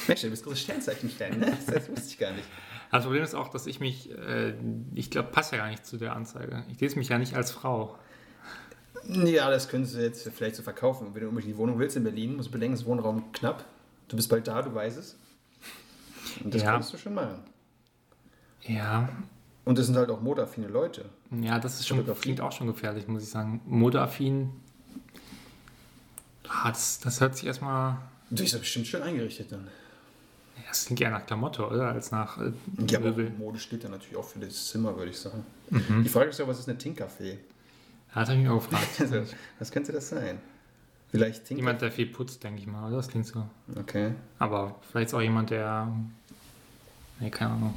[0.08, 1.58] Mensch, du bist großes Sternzeichen-Fan, ne?
[1.68, 2.48] Das wusste ich gar nicht.
[2.90, 4.54] Das Problem ist auch, dass ich mich, äh,
[4.96, 6.64] ich glaube, passt ja gar nicht zu der Anzeige.
[6.72, 8.00] Ich lese mich ja nicht als Frau.
[9.04, 11.14] Ja, das könntest du jetzt vielleicht so verkaufen.
[11.14, 13.66] Wenn du unbedingt die Wohnung willst in Berlin, musst du bedenken, das Wohnraum knapp.
[14.08, 15.18] Du bist bald da, du weißt es.
[16.44, 16.72] Und das ja.
[16.72, 17.44] kannst du schon machen.
[18.64, 19.10] Ja.
[19.68, 21.04] Und es sind halt auch modeaffine Leute.
[21.42, 23.60] Ja, das ist schon, klingt auch schon gefährlich, muss ich sagen.
[23.66, 24.50] Modeaffin,
[26.48, 27.98] ah, das, das hört sich erstmal...
[28.30, 29.68] Du bist ja bestimmt schön eingerichtet dann.
[30.56, 31.90] Ja, das klingt eher nach Klamotte, oder?
[31.90, 32.54] Als nach äh,
[32.88, 35.46] Ja, aber Mode steht da natürlich auch für das Zimmer, würde ich sagen.
[35.70, 36.02] Mhm.
[36.02, 37.38] Die Frage ist ja, was ist eine Tinkerfee?
[38.12, 38.88] Hat er mich auch gefragt.
[39.02, 39.24] also,
[39.60, 40.40] was könnte das sein?
[41.12, 41.60] Vielleicht Tinker?
[41.60, 42.90] Jemand, der viel putzt, denke ich mal.
[42.90, 43.46] Das klingt so.
[43.76, 44.14] Okay.
[44.40, 45.94] Aber vielleicht auch jemand, der.
[47.20, 47.74] Nee, keine Ahnung.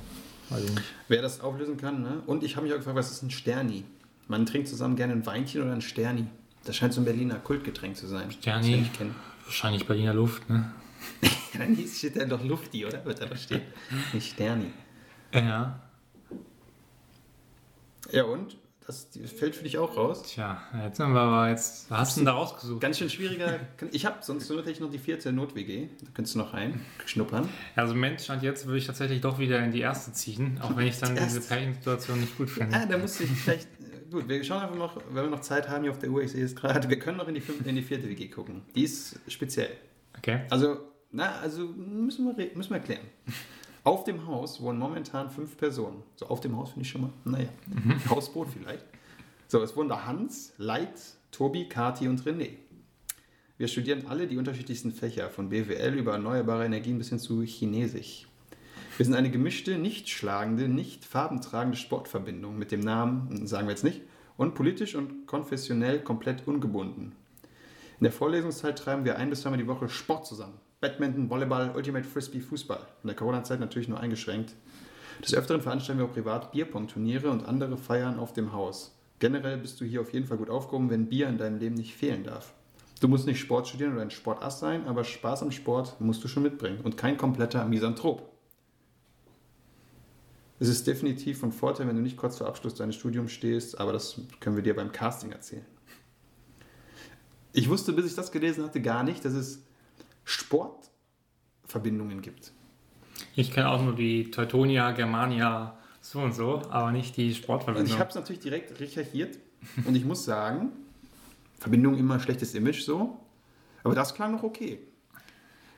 [0.59, 0.83] Ich nicht.
[1.09, 2.23] Wer das auflösen kann, ne?
[2.27, 3.85] Und ich habe mich auch gefragt, was ist ein Sterni?
[4.29, 6.27] Man trinkt zusammen gerne ein Weinchen oder ein Sterni.
[6.65, 8.31] Das scheint so ein Berliner Kultgetränk zu sein.
[8.31, 8.89] Sterni?
[9.45, 10.73] Wahrscheinlich Berliner Luft, ne?
[11.59, 13.05] Dann steht da doch Lufti, oder?
[13.05, 13.63] Wird da doch stehen.
[14.13, 14.73] Nicht Sterni.
[15.33, 15.81] Ja.
[18.11, 18.57] Ja, und?
[18.91, 20.23] Das fällt für dich auch raus.
[20.23, 21.91] Tja, jetzt haben wir aber jetzt.
[21.91, 22.81] Was hast du denn da rausgesucht?
[22.81, 23.61] Ganz schön schwieriger.
[23.93, 25.89] Ich habe sonst nur noch die vierte Not-WG.
[26.03, 27.49] Da könntest du noch rein schnuppern.
[27.77, 30.87] Also, Mensch, Stand jetzt würde ich tatsächlich doch wieder in die erste ziehen, auch wenn
[30.87, 32.77] ich dann die diese Pärchensituation nicht gut finde.
[32.77, 33.69] Ah, da musste ich vielleicht.
[34.11, 36.33] Gut, wir schauen einfach noch, wenn wir noch Zeit haben hier auf der Uhr, ich
[36.33, 38.63] sehe es gerade, wir können noch in die, fünfte, in die vierte WG gucken.
[38.75, 39.71] Die ist speziell.
[40.19, 40.41] Okay.
[40.51, 40.79] Also,
[41.13, 43.07] na, also müssen wir, müssen wir erklären.
[43.83, 46.03] Auf dem Haus wohnen momentan fünf Personen.
[46.17, 47.99] So auf dem Haus finde ich schon mal, naja, mhm.
[48.11, 48.85] Hausboot vielleicht.
[49.49, 51.01] So, es wohnen da Hans, Leit,
[51.31, 52.51] Tobi, Kati und René.
[53.57, 58.27] Wir studieren alle die unterschiedlichsten Fächer, von BWL über erneuerbare Energien bis hin zu Chinesisch.
[58.97, 63.85] Wir sind eine gemischte, nicht schlagende, nicht farbentragende Sportverbindung mit dem Namen, sagen wir jetzt
[63.85, 64.03] nicht,
[64.37, 67.13] und politisch und konfessionell komplett ungebunden.
[67.99, 70.59] In der Vorlesungszeit treiben wir ein bis zweimal die Woche Sport zusammen.
[70.81, 72.81] Badminton, Volleyball, Ultimate Frisbee, Fußball.
[73.03, 74.55] In der Corona-Zeit natürlich nur eingeschränkt.
[75.23, 78.97] Des Öfteren veranstalten wir auch privat Bierpong-Turniere und andere Feiern auf dem Haus.
[79.19, 81.95] Generell bist du hier auf jeden Fall gut aufgehoben, wenn Bier in deinem Leben nicht
[81.95, 82.55] fehlen darf.
[83.01, 86.29] Du musst nicht Sport studieren oder ein Sportass sein, aber Spaß am Sport musst du
[86.29, 88.31] schon mitbringen und kein kompletter Misanthrop.
[90.59, 93.93] Es ist definitiv von Vorteil, wenn du nicht kurz vor Abschluss deines Studiums stehst, aber
[93.93, 95.65] das können wir dir beim Casting erzählen.
[97.53, 99.63] Ich wusste, bis ich das gelesen hatte, gar nicht, dass es
[100.31, 102.53] Sportverbindungen gibt.
[103.35, 107.87] Ich kenne auch nur die Teutonia, Germania, so und so, aber nicht die Sportverbindung.
[107.87, 109.39] Und ich habe es natürlich direkt recherchiert
[109.85, 110.71] und ich muss sagen,
[111.59, 113.19] Verbindung immer schlechtes Image so,
[113.83, 114.79] aber das klang noch okay.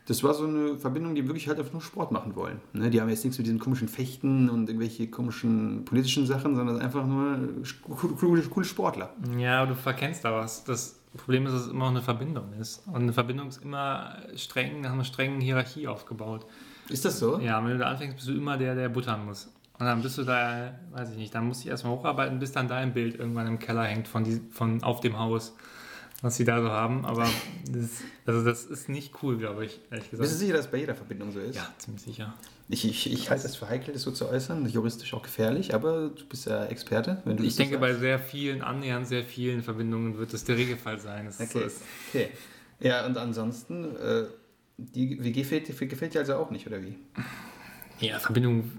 [0.06, 2.60] Das war so eine Verbindung, die wirklich halt einfach nur Sport machen wollen.
[2.72, 2.90] Ne?
[2.90, 7.06] Die haben jetzt nichts mit diesen komischen Fechten und irgendwelche komischen politischen Sachen, sondern einfach
[7.06, 7.38] nur
[8.18, 9.14] coole, coole Sportler.
[9.38, 10.64] Ja, du verkennst da was.
[10.64, 12.86] Das Problem ist, dass es immer eine Verbindung ist.
[12.86, 16.46] Und eine Verbindung ist immer streng, nach einer strengen Hierarchie aufgebaut.
[16.88, 17.38] Ist das so?
[17.38, 19.50] Ja, wenn du da anfängst, bist du immer der, der buttern muss.
[19.78, 22.68] Und dann bist du da, weiß ich nicht, dann musst du erstmal hocharbeiten, bis dann
[22.68, 25.54] dein Bild irgendwann im Keller hängt von, die, von auf dem Haus.
[26.22, 27.28] was sie da so haben, aber
[27.68, 30.22] das, also das ist nicht cool, glaube ich, ehrlich gesagt.
[30.22, 31.56] Bist du sicher, dass es bei jeder Verbindung so ist?
[31.56, 32.32] Ja, ziemlich sicher.
[32.68, 36.08] Ich, ich, ich halte es für heikel, das so zu äußern, juristisch auch gefährlich, aber
[36.08, 37.20] du bist ja Experte.
[37.24, 40.56] Wenn du Ich das denke, bei sehr vielen, annähernd sehr vielen Verbindungen wird das der
[40.56, 41.30] Regelfall sein.
[41.30, 41.64] so Okay.
[41.66, 41.82] ist.
[42.08, 42.28] okay.
[42.80, 44.24] Ja, und ansonsten, äh,
[44.78, 46.96] die WG gefällt, dir- gefällt dir also auch nicht, oder wie?
[48.00, 48.70] Ja, Verbindung,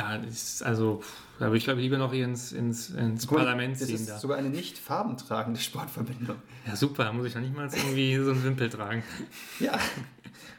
[0.00, 1.02] da ist, also,
[1.38, 3.96] da würde ich glaube lieber noch ins, ins, ins Guck Parlament Das ziehen.
[3.96, 4.18] ist Da.
[4.18, 6.36] sogar eine nicht farbentragende Sportverbindung.
[6.66, 9.02] Ja, super, da muss ich noch nicht mal irgendwie so einen Wimpel tragen.
[9.60, 9.78] Ja.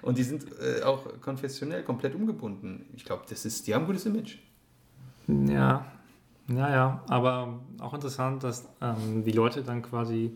[0.02, 2.86] Und die sind äh, auch konfessionell komplett umgebunden.
[2.96, 4.38] Ich glaube, das ist, die haben ein gutes Image.
[5.28, 5.86] Ja,
[6.48, 10.32] ja, ja, aber auch interessant, dass ähm, die Leute dann quasi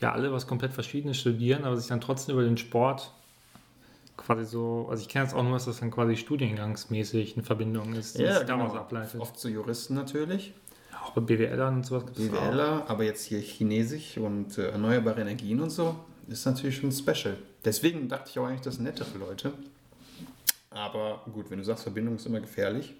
[0.00, 3.12] ja alle was komplett Verschiedenes studieren, aber sich dann trotzdem über den Sport
[4.30, 7.94] quasi so, also ich kenne jetzt auch nur, dass das dann quasi studiengangsmäßig eine Verbindung
[7.94, 9.20] ist, die sich daraus ableitet.
[9.20, 10.54] Oft zu Juristen natürlich,
[11.02, 12.28] Auch bei BWLern und sowas gibt es.
[12.28, 15.96] BWLer, aber jetzt hier Chinesisch und äh, erneuerbare Energien und so,
[16.28, 17.36] ist natürlich schon special.
[17.64, 19.52] Deswegen dachte ich auch eigentlich, das sind nettere Leute.
[20.70, 22.94] Aber gut, wenn du sagst, Verbindung ist immer gefährlich.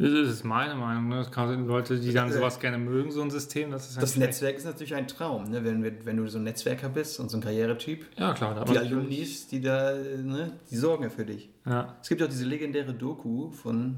[0.00, 1.08] Das ist meine Meinung.
[1.08, 1.16] Ne?
[1.16, 4.56] Das kann Leute, die dann sowas gerne mögen, so ein System, das ist Das Netzwerk
[4.56, 5.62] ist natürlich ein Traum, ne?
[5.62, 8.06] wenn, wenn du so ein Netzwerker bist und so ein Karrieretyp.
[8.16, 8.64] Ja, klar.
[8.64, 11.50] Die Alumnis, die da, äh, ne, die sorgen ja für dich.
[11.66, 11.96] Ja.
[12.00, 13.96] Es gibt auch diese legendäre Doku von,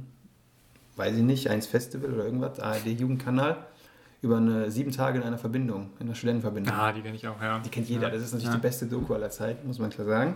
[0.97, 3.65] weiß ich nicht, eins Festival oder irgendwas, ARD-Jugendkanal,
[4.23, 6.75] über eine sieben Tage in einer Verbindung, in einer Studentenverbindung.
[6.75, 7.61] Ah, die kenne ich auch, ja.
[7.61, 8.09] Die kennt jeder.
[8.09, 8.11] Ja.
[8.11, 8.57] Das ist natürlich ja.
[8.57, 10.35] die beste Doku aller Zeiten, muss man klar sagen.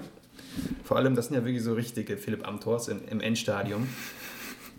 [0.85, 3.89] Vor allem, das sind ja wirklich so richtige Philipp Amthors im, im Endstadium,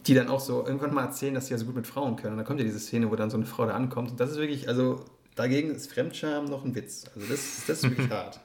[0.05, 2.33] die dann auch so irgendwann mal erzählen, dass sie ja so gut mit Frauen können.
[2.33, 4.11] Und dann kommt ja diese Szene, wo dann so eine Frau da ankommt.
[4.11, 5.03] Und das ist wirklich, also
[5.35, 7.05] dagegen ist Fremdscham noch ein Witz.
[7.15, 8.39] Also das, das ist wirklich hart.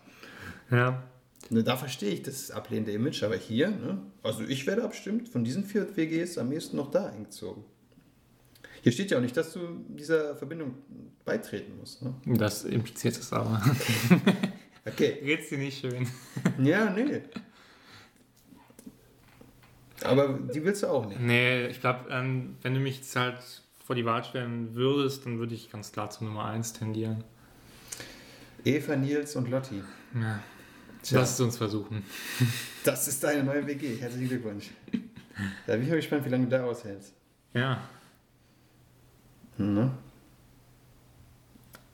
[0.71, 1.03] Ja.
[1.51, 5.45] Ne, da verstehe ich das ablehnende Image, aber hier, ne, also ich werde abstimmt von
[5.45, 7.65] diesen vier WGs am ehesten noch da eingezogen.
[8.83, 10.75] Hier steht ja auch nicht, dass du dieser Verbindung
[11.25, 12.03] beitreten musst.
[12.03, 12.15] Ne?
[12.25, 13.63] Das impliziert es aber.
[14.85, 15.19] Okay.
[15.25, 16.09] Geht's dir nicht schön?
[16.59, 17.23] Ja, nee.
[20.05, 21.21] Aber die willst du auch nicht.
[21.21, 23.39] Nee, ich glaube, ähm, wenn du mich jetzt halt
[23.85, 27.25] vor die Wahl stellen würdest, dann würde ich ganz klar zu Nummer 1 tendieren.
[28.65, 29.83] Eva, Nils und Lotti.
[30.15, 30.41] Ja.
[31.03, 31.19] Tja.
[31.19, 32.05] Lass es uns versuchen.
[32.85, 33.97] Das ist deine neue WG.
[33.97, 34.71] Herzlichen Glückwunsch.
[35.69, 37.15] Da bin ich mal gespannt, wie lange du da aushältst.
[37.55, 37.81] Ja.
[39.57, 39.93] Ne?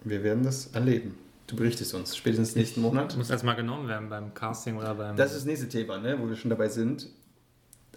[0.02, 1.14] Wir werden das erleben.
[1.46, 3.16] Du berichtest uns spätestens nächsten Monat.
[3.16, 5.16] Muss erstmal genommen werden beim Casting oder beim.
[5.16, 7.08] Das ist das nächste Thema, ne, wo wir schon dabei sind.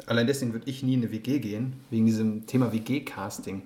[0.08, 3.62] Allein deswegen würde ich nie in eine WG gehen, wegen diesem Thema WG-Casting.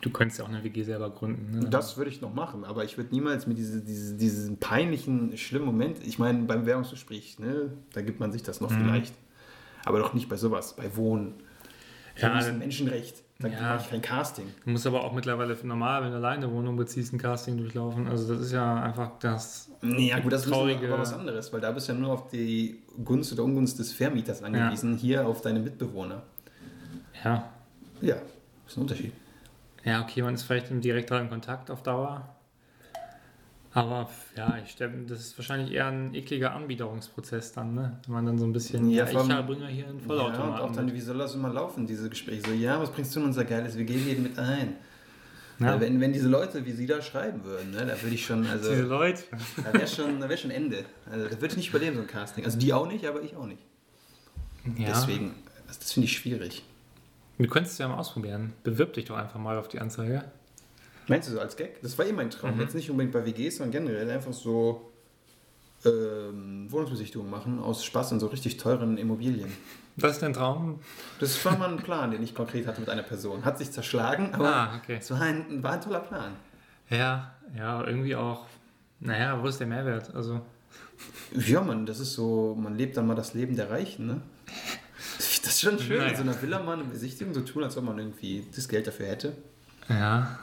[0.00, 1.58] du könntest ja auch eine WG selber gründen.
[1.58, 1.68] Ne?
[1.70, 5.66] Das würde ich noch machen, aber ich würde niemals mit diese, diese, diesem peinlichen, schlimmen
[5.66, 8.84] Moment, ich meine, beim Bewerbungsgespräch, ne, da gibt man sich das noch Mhm.
[8.84, 9.14] vielleicht.
[9.84, 11.34] Aber doch nicht bei sowas, bei Wohnen.
[12.16, 13.22] Ja, das ist ein Menschenrecht.
[13.40, 13.60] Da ja.
[13.60, 14.46] mache ich kein Casting.
[14.64, 17.56] Du musst aber auch mittlerweile für normal, wenn du alleine eine Wohnung beziehst, ein Casting
[17.56, 18.08] durchlaufen.
[18.08, 19.70] Also das ist ja einfach das.
[19.80, 22.12] Nee, ja gut, das ist Traurige- aber was anderes, weil da bist du ja nur
[22.12, 26.22] auf die Gunst oder Ungunst des Vermieters angewiesen, hier auf deine Mitbewohner.
[27.24, 27.48] Ja.
[28.00, 28.16] Ja,
[28.66, 29.12] ist ein Unterschied.
[29.84, 32.28] Ja, okay, man ist vielleicht im direkteren Kontakt auf Dauer.
[33.74, 38.00] Aber ja, ich stelle, das ist wahrscheinlich eher ein ekliger Anbiederungsprozess dann, ne?
[38.06, 39.10] Wenn man dann so ein bisschen, Ja, ja,
[39.40, 40.60] ich bringe hier einen Ja, und Vollautomaten.
[40.60, 42.42] auch dann, wie soll das immer laufen, diese Gespräche?
[42.46, 44.74] So, ja, was bringst du in unser geiles WG-Leben mit ein?
[45.60, 45.80] Ja.
[45.80, 48.70] Wenn, wenn diese Leute wie sie da schreiben würden, ne, da würde ich schon, also,
[48.70, 49.22] Diese Leute.
[49.64, 50.84] da wäre schon, da wär schon Ende.
[51.10, 52.44] Also, da würde ich nicht überleben, so ein Casting.
[52.44, 53.62] Also, die auch nicht, aber ich auch nicht.
[54.76, 54.88] Ja.
[54.88, 55.34] Deswegen,
[55.66, 56.62] das, das finde ich schwierig.
[57.38, 58.52] Du könntest es ja mal ausprobieren.
[58.64, 60.24] Bewirb dich doch einfach mal auf die Anzeige.
[61.08, 61.80] Meinst du so als Gag?
[61.82, 62.54] Das war eh mein Traum.
[62.54, 62.60] Mhm.
[62.60, 64.92] Jetzt nicht unbedingt bei WGs, sondern generell einfach so
[65.84, 69.50] ähm, Wohnungsbesichtigungen machen aus Spaß in so richtig teuren Immobilien.
[69.96, 70.80] Das ist dein Traum?
[71.20, 73.44] Das war mal ein Plan, den ich konkret hatte mit einer Person.
[73.44, 74.98] Hat sich zerschlagen, aber Ah, okay.
[75.00, 76.32] es war ein, war ein toller Plan.
[76.90, 78.46] Ja, ja, irgendwie auch.
[79.00, 80.14] Naja, wo ist der Mehrwert?
[80.14, 80.40] Also,
[81.46, 84.20] Ja, man, das ist so, man lebt dann mal das Leben der Reichen, ne?
[85.16, 86.10] Das ist schon schön, Naja.
[86.10, 88.86] in so einer Villa mal eine Besichtigung so tun, als ob man irgendwie das Geld
[88.86, 89.32] dafür hätte.
[89.88, 90.38] ja.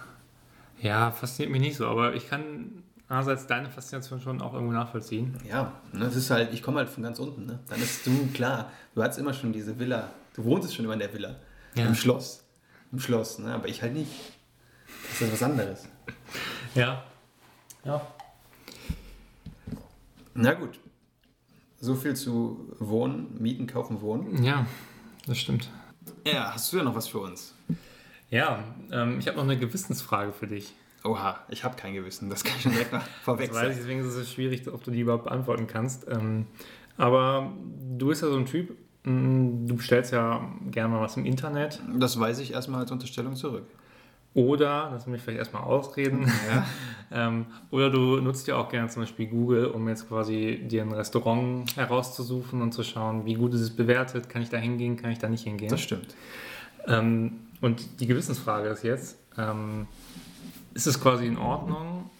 [0.85, 5.35] Ja, fasziniert mich nicht so, aber ich kann einerseits deine Faszination schon auch irgendwo nachvollziehen.
[5.49, 7.59] Ja, ne, das ist halt, ich komme halt von ganz unten, ne?
[7.69, 10.99] Dann ist du, klar, du hattest immer schon diese Villa, du wohntest schon immer in
[10.99, 11.37] der Villa,
[11.73, 11.87] Ja.
[11.87, 12.43] im Schloss,
[12.91, 13.53] im Schloss, ne?
[13.55, 14.11] Aber ich halt nicht.
[15.09, 15.87] Das ist was anderes.
[16.75, 17.03] Ja.
[17.85, 18.01] Ja.
[20.33, 20.77] Na gut.
[21.79, 24.43] So viel zu Wohnen, Mieten, Kaufen, Wohnen.
[24.43, 24.65] Ja,
[25.25, 25.69] das stimmt.
[26.27, 27.54] Ja, hast du ja noch was für uns?
[28.29, 30.73] Ja, ähm, ich habe noch eine Gewissensfrage für dich.
[31.03, 33.75] Oha, ich habe kein Gewissen, das kann ich schon direkt mal vorweg Das weiß ich,
[33.75, 33.79] sagen.
[33.87, 36.07] deswegen ist es schwierig, ob du die überhaupt beantworten kannst.
[36.09, 36.47] Ähm,
[36.97, 37.53] aber
[37.97, 41.79] du bist ja so ein Typ, mh, du bestellst ja gerne mal was im Internet.
[41.99, 43.65] Das weise ich erstmal als Unterstellung zurück.
[44.33, 46.65] Oder, lass mich vielleicht erstmal ausreden, Ja.
[47.27, 50.91] ähm, oder du nutzt ja auch gerne zum Beispiel Google, um jetzt quasi dir ein
[50.91, 55.11] Restaurant herauszusuchen und zu schauen, wie gut ist es bewertet, kann ich da hingehen, kann
[55.11, 55.69] ich da nicht hingehen.
[55.69, 56.15] Das stimmt.
[56.87, 57.33] Ähm,
[57.65, 59.87] und die Gewissensfrage ist jetzt, ähm,
[60.75, 62.11] ist es quasi in Ordnung,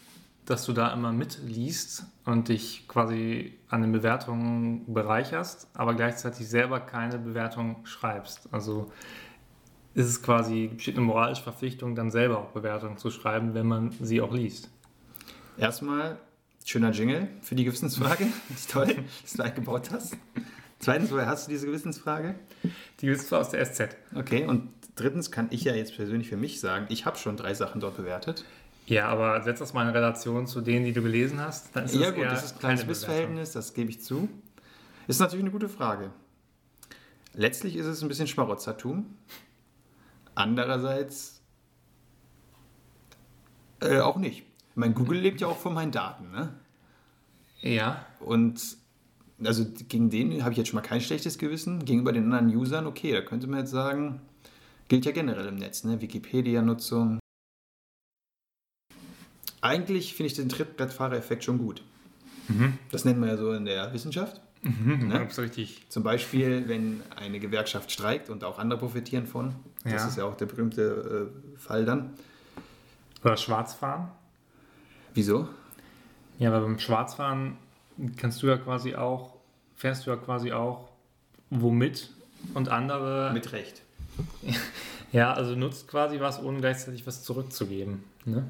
[0.46, 6.80] dass du da immer mitliest und dich quasi an den Bewertungen bereicherst, aber gleichzeitig selber
[6.80, 8.52] keine Bewertung schreibst?
[8.52, 8.92] Also
[9.94, 13.92] ist es quasi, besteht eine moralische Verpflichtung, dann selber auch Bewertungen zu schreiben, wenn man
[14.02, 14.72] sie auch liest?
[15.60, 16.18] Erstmal,
[16.64, 18.26] schöner Jingle für die Gewissensfrage.
[18.68, 20.18] toll, dass du eingebaut hast.
[20.80, 22.34] Zweitens, woher hast du diese Gewissensfrage?
[23.00, 23.96] Die zwar aus der SZ.
[24.16, 27.54] Okay, und drittens kann ich ja jetzt persönlich für mich sagen, ich habe schon drei
[27.54, 28.46] Sachen dort bewertet.
[28.88, 31.76] Ja, aber setz das mal in Relation zu denen, die du gelesen hast.
[31.76, 34.30] Dann ist ja das gut, das ist ein kleines Missverhältnis, das gebe ich zu.
[35.08, 36.12] Ist natürlich eine gute Frage.
[37.34, 39.06] Letztlich ist es ein bisschen Schmarotzertum.
[40.36, 41.42] Andererseits
[43.82, 44.44] äh, auch nicht.
[44.76, 46.32] Mein Google lebt ja auch von meinen Daten.
[46.32, 46.54] Ne?
[47.62, 48.62] Ja, Und
[49.44, 51.84] also gegen den habe ich jetzt schon mal kein schlechtes Gewissen.
[51.84, 54.22] Gegenüber den anderen Usern, okay, da könnte man jetzt sagen,
[54.88, 56.02] gilt ja generell im Netz, ne?
[56.02, 57.20] Wikipedia-Nutzung.
[59.62, 61.82] Eigentlich finde ich den Trittbrettfahrer-Effekt schon gut.
[62.92, 64.40] Das nennt man ja so in der Wissenschaft.
[64.62, 65.20] mhm, Ne?
[65.20, 65.84] hab's richtig.
[65.90, 69.56] Zum Beispiel, wenn eine Gewerkschaft streikt und auch andere profitieren von.
[69.84, 70.08] Das Ja.
[70.08, 72.12] ist ja auch der berühmte äh, Fall dann.
[73.24, 74.10] Oder Schwarzfahren.
[75.16, 75.48] Wieso?
[76.38, 77.58] Ja, weil beim Schwarzfahren
[78.18, 79.38] kannst du ja quasi auch,
[79.76, 80.90] fährst du ja quasi auch
[81.50, 82.12] womit
[82.54, 83.32] und andere.
[83.34, 83.82] Mit Recht.
[85.12, 88.04] Ja, also nutzt quasi was, ohne gleichzeitig was zurückzugeben.
[88.26, 88.50] Ne?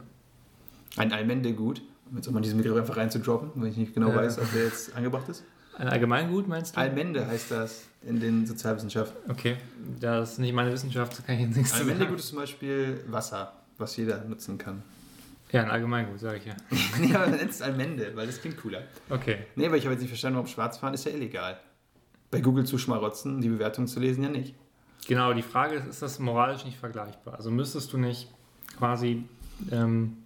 [0.98, 4.16] Ein Allmendegut, um jetzt auch mal diesen Begriff einfach reinzudroppen, wenn ich nicht genau Ja.
[4.18, 5.44] weiß, ob der jetzt angebracht ist.
[5.78, 6.80] Ein Allgemeingut meinst du?
[6.80, 9.30] Allmende heißt das in den Sozialwissenschaften.
[9.30, 9.58] okay,
[10.00, 12.20] das ist nicht meine Wissenschaft, da kann ich jetzt nichts zu Allmendegut sagen.
[12.20, 14.82] ist zum Beispiel Wasser, was jeder nutzen kann.
[15.52, 16.56] Ja, ein Allgemeingut, sage ich ja.
[17.06, 18.84] ja, man nennt es Allmende, weil das klingt cooler.
[19.10, 19.40] Okay.
[19.56, 21.60] Nee, aber ich habe jetzt nicht verstanden, warum Schwarzfahren ist ja illegal.
[22.32, 24.56] Bei Google zu schmarotzen, die Bewertung zu lesen, ja nicht.
[25.08, 27.36] Genau, die Frage ist, ist das moralisch nicht vergleichbar?
[27.36, 28.30] Also müsstest du nicht
[28.78, 29.24] quasi,
[29.72, 30.18] ähm,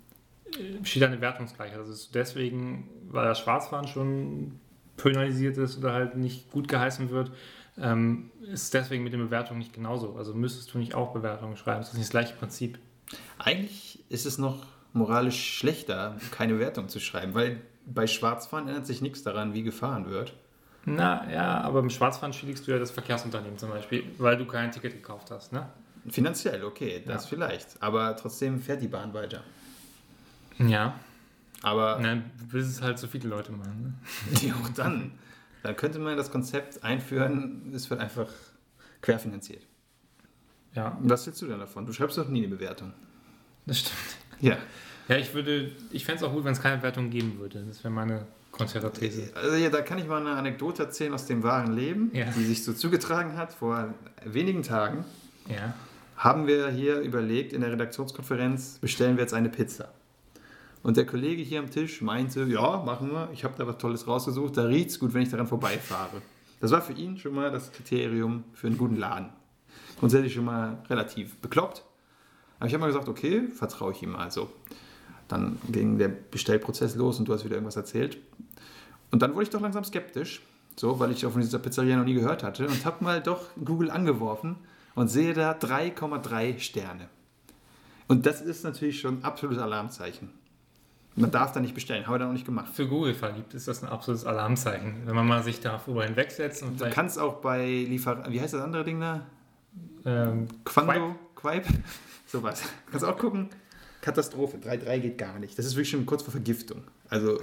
[0.83, 1.77] steht da eine Wertungsgleichheit?
[1.77, 4.59] Also ist deswegen, weil das Schwarzfahren schon
[4.97, 7.31] penalisiert ist oder halt nicht gut geheißen wird,
[7.77, 10.15] ähm, ist deswegen mit den Bewertungen nicht genauso.
[10.15, 11.81] Also müsstest du nicht auch Bewertungen schreiben?
[11.81, 12.77] Ist das nicht das gleiche Prinzip?
[13.37, 19.01] Eigentlich ist es noch moralisch schlechter, keine Wertung zu schreiben, weil bei Schwarzfahren ändert sich
[19.01, 20.33] nichts daran, wie gefahren wird.
[20.85, 24.71] Na ja, aber im Schwarzfahren schädigst du ja das Verkehrsunternehmen zum Beispiel, weil du kein
[24.71, 25.67] Ticket gekauft hast, ne?
[26.09, 27.29] Finanziell, okay, das Ja.
[27.29, 27.81] vielleicht.
[27.83, 29.43] Aber trotzdem fährt die Bahn weiter.
[30.57, 30.95] Ja.
[31.61, 33.99] Aber Nein, bis es halt so viele Leute machen.
[34.41, 35.11] ja, auch dann,
[35.63, 38.29] dann könnte man das Konzept einführen, es wird einfach
[39.01, 39.61] querfinanziert.
[39.61, 39.67] Ne?
[40.75, 41.85] Ja, Was willst du denn davon?
[41.85, 42.93] Du schreibst doch nie eine Bewertung.
[43.65, 43.97] das stimmt.
[44.39, 44.57] Ja.
[45.09, 47.63] Ja, ich würde, ich fände es auch gut, wenn es keine Wertung geben würde.
[47.67, 49.31] Das wäre meine Konzertthese.
[49.35, 52.25] Also ja, da kann ich mal eine Anekdote erzählen aus dem wahren Leben, Ja.
[52.25, 53.53] die sich so zugetragen hat.
[53.53, 53.93] Vor
[54.23, 55.03] wenigen Tagen
[55.47, 55.73] Ja.
[56.15, 59.91] haben wir hier überlegt, in der Redaktionskonferenz bestellen wir jetzt eine Pizza.
[60.83, 64.07] Und der Kollege hier am Tisch meinte, ja, machen wir, ich habe da was Tolles
[64.07, 66.21] rausgesucht, da riecht es gut, wenn ich daran vorbeifahre.
[66.61, 69.29] Das war für ihn schon mal das Kriterium für einen guten Laden.
[69.99, 71.83] Grundsätzlich schon mal relativ bekloppt.
[72.59, 74.49] Aber ich habe mal gesagt, okay, vertraue ich ihm also.
[75.29, 78.17] Dann ging der Bestellprozess los und du hast wieder irgendwas erzählt.
[79.11, 80.41] Und dann wurde ich doch langsam skeptisch,
[80.75, 83.89] so, weil ich von dieser Pizzeria noch nie gehört hatte und habe mal doch Google
[83.91, 84.57] angeworfen
[84.95, 87.07] und sehe da 3,3 Sterne.
[88.07, 90.29] Und das ist natürlich schon ein absolutes Alarmzeichen.
[91.15, 92.71] Man darf da nicht bestellen, habe ich dann auch nicht gemacht.
[92.73, 95.05] Für Google verliebt ist das ein absolutes Alarmzeichen.
[95.05, 98.23] Wenn man mal sich darüber hinwegsetzt und Du kannst auch bei Liefer...
[98.29, 99.21] Wie heißt das andere Ding da?
[100.05, 101.15] ähm, Quando?
[101.35, 101.67] Quipe?
[102.25, 102.63] Sowas.
[102.89, 103.49] Kannst auch gucken.
[104.01, 104.57] Katastrophe.
[104.57, 105.57] 3,3 geht gar nicht.
[105.57, 106.83] Das ist wirklich schon kurz vor Vergiftung.
[107.09, 107.39] Also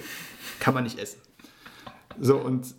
[0.61, 1.21] kann man nicht essen.
[2.21, 2.75] So, und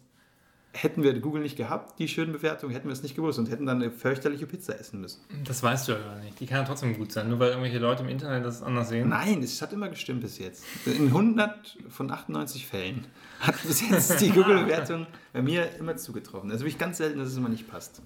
[0.73, 3.65] hätten wir Google nicht gehabt, die schönen Bewertungen, hätten wir es nicht gewusst und hätten
[3.65, 5.21] dann eine fürchterliche Pizza essen müssen.
[5.43, 6.39] das weißt du ja gar nicht.
[6.39, 9.09] Die kann ja trotzdem gut sein, nur weil irgendwelche Leute im Internet das anders sehen.
[9.09, 10.63] Nein, es hat immer gestimmt bis jetzt.
[10.86, 13.07] In 100 von 98 Fällen
[13.39, 16.51] hat bis jetzt die Google-Bewertung bei mir immer zugetroffen.
[16.51, 18.01] Also wirklich ganz selten, dass es immer nicht passt.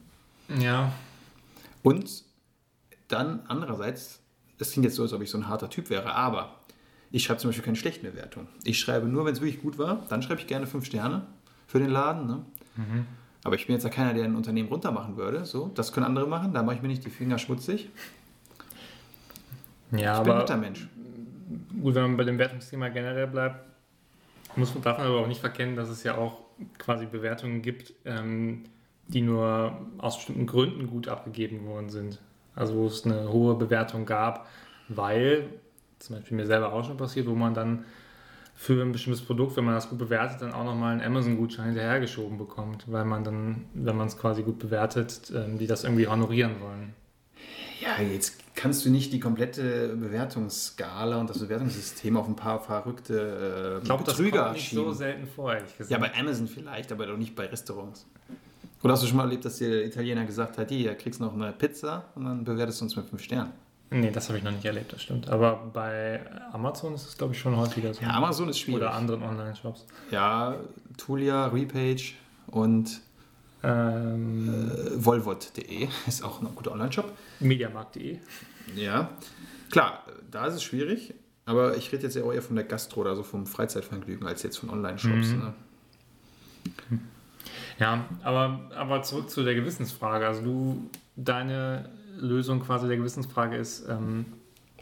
[0.60, 0.94] Ja,
[1.84, 2.24] Und
[3.08, 4.21] dann andererseits,
[4.62, 6.60] das klingt jetzt so, als ob ich so ein harter Typ wäre, aber
[7.10, 8.48] ich schreibe zum Beispiel keine schlechten Bewertungen.
[8.64, 11.26] Ich schreibe nur, wenn es wirklich gut war, dann schreibe ich gerne fünf Sterne
[11.66, 12.28] für den Laden.
[12.28, 12.46] Ne?
[13.44, 15.46] Aber ich bin jetzt ja keiner, der ein Unternehmen runtermachen würde.
[15.46, 17.90] So, das können andere machen, da mache ich mir nicht die Finger schmutzig.
[19.90, 20.88] ja Ich bin ein aber guter Mensch.
[21.82, 23.66] gut, wenn man bei dem Wertungsthema generell bleibt,
[24.56, 26.38] muss man, darf man aber auch nicht verkennen, dass es ja auch
[26.78, 28.66] quasi Bewertungen gibt, ähm,
[29.08, 32.20] die nur aus bestimmten Gründen gut abgegeben worden sind.
[32.56, 34.48] Also wo es eine hohe Bewertung gab,
[34.90, 35.48] weil,
[36.00, 37.86] zum Beispiel mir selber auch schon passiert, wo man dann
[38.56, 42.38] für ein bestimmtes Produkt, wenn man das gut bewertet, dann auch nochmal einen Amazon-Gutschein hinterhergeschoben
[42.38, 46.62] bekommt, weil man dann, wenn man es quasi gut bewertet, ähm, die das irgendwie honorieren
[46.62, 46.94] wollen.
[47.80, 53.78] Ja, jetzt kannst du nicht die komplette Bewertungsskala und das Bewertungssystem auf ein paar verrückte
[53.78, 54.94] äh, Ich glaube, das Betrüger kommt nicht so schieben.
[54.96, 55.90] selten vor, ehrlich gesagt.
[55.90, 58.06] Ja, bei Amazon vielleicht, aber doch nicht bei Restaurants.
[58.84, 61.34] Oder hast du schon mal erlebt, dass dir der Italiener gesagt hat, hier, kriegst noch
[61.34, 63.52] eine Pizza und dann bewertest du uns mit fünf Sternen?
[63.94, 65.30] Nee, das habe ich noch nicht erlebt, das stimmt.
[65.30, 66.22] Aber bei
[66.54, 68.02] Amazon ist es, glaube ich, schon häufiger so.
[68.02, 68.82] Ja, Amazon ist schwierig.
[68.82, 69.86] Oder anderen Online-Shops.
[70.12, 70.56] Ja,
[70.98, 72.14] Tulia, Repage
[72.48, 73.02] und
[73.64, 77.12] Ähm, äh, Volvot.de ist auch ein guter Online-Shop.
[77.42, 78.18] Mediamarkt.de.
[78.76, 79.10] Ja,
[79.70, 81.14] klar, da ist es schwierig,
[81.46, 84.42] aber ich rede jetzt ja auch eher von der Gastro oder so vom Freizeitvergnügen als
[84.42, 85.28] jetzt von Online-Shops.
[85.28, 85.38] Mhm.
[85.38, 85.54] Ne?
[87.80, 90.28] Ja, aber, aber zurück zu der Gewissensfrage.
[90.28, 94.26] Also du, deine Lösung quasi der Gewissensfrage ist, ähm,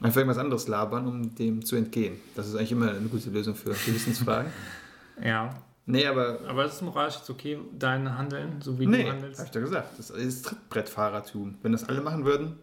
[0.01, 2.19] Einfach irgendwas anderes labern, um dem zu entgehen.
[2.35, 4.49] Das ist eigentlich immer eine gute Lösung für Gewissensfragen.
[5.23, 5.49] ja,
[5.85, 9.15] nee, aber aber ist es moralisch jetzt okay, dein Handeln, so wie nee, du hab
[9.15, 9.43] handelst?
[9.43, 9.97] ich doch gesagt.
[9.97, 11.57] Das ist Trittbrettfahrertum.
[11.61, 12.57] Wenn das alle machen würden,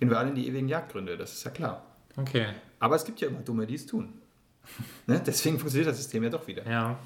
[0.00, 1.18] gehen wir alle in die ewigen Jagdgründe.
[1.18, 1.84] Das ist ja klar.
[2.16, 2.46] Okay,
[2.80, 4.14] Aber es gibt ja immer Dumme, die es tun.
[5.06, 5.20] ne?
[5.24, 6.66] Deswegen funktioniert das System ja doch wieder.
[6.66, 6.98] ja.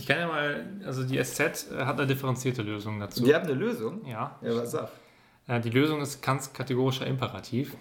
[0.00, 3.22] Ich kann ja mal, also die SZ hat eine differenzierte Lösung dazu.
[3.22, 4.00] Wir haben eine Lösung.
[4.06, 4.38] Ja.
[4.40, 4.88] Ja, was sag?
[5.46, 7.74] Äh, Die Lösung ist Kants kategorischer Imperativ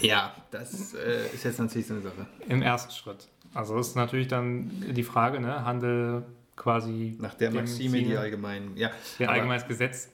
[0.00, 2.26] Ja, das äh, ist jetzt natürlich so eine Sache.
[2.48, 3.28] im ersten Schritt.
[3.52, 6.24] Also ist natürlich dann die Frage, ne, Handel
[6.56, 8.74] quasi Nach der Maxime, die allgemein.
[8.74, 10.08] Ja, die ein aber allgemeines Gesetz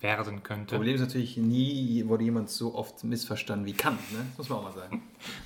[0.00, 0.74] werden könnte.
[0.76, 4.00] Problem ist natürlich, nie wurde jemand so oft missverstanden wie Kant.
[4.12, 4.18] Ne?
[4.30, 5.02] Das muss man auch mal sagen.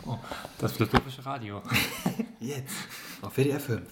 [0.06, 0.16] Oh,
[0.58, 1.60] das philosophische Radio.
[2.40, 2.74] Jetzt.
[3.20, 3.82] Auf WDR 5.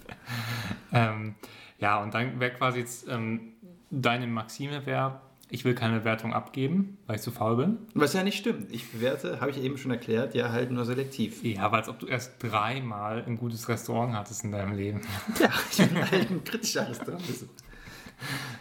[0.92, 1.34] ähm,
[1.78, 3.52] ja, und dann wäre quasi jetzt ähm,
[3.90, 5.20] deine Maxime wäre,
[5.50, 7.78] ich will keine Bewertung abgeben, weil ich zu faul bin.
[7.94, 8.72] Was ja nicht stimmt.
[8.72, 11.42] Ich bewerte, habe ich eben schon erklärt, ja halt nur selektiv.
[11.44, 15.02] Ja, aber als ob du erst dreimal ein gutes Restaurant hattest in deinem Leben.
[15.40, 17.48] Ja, ich bin halt ein kritischer Restaurantbesuch.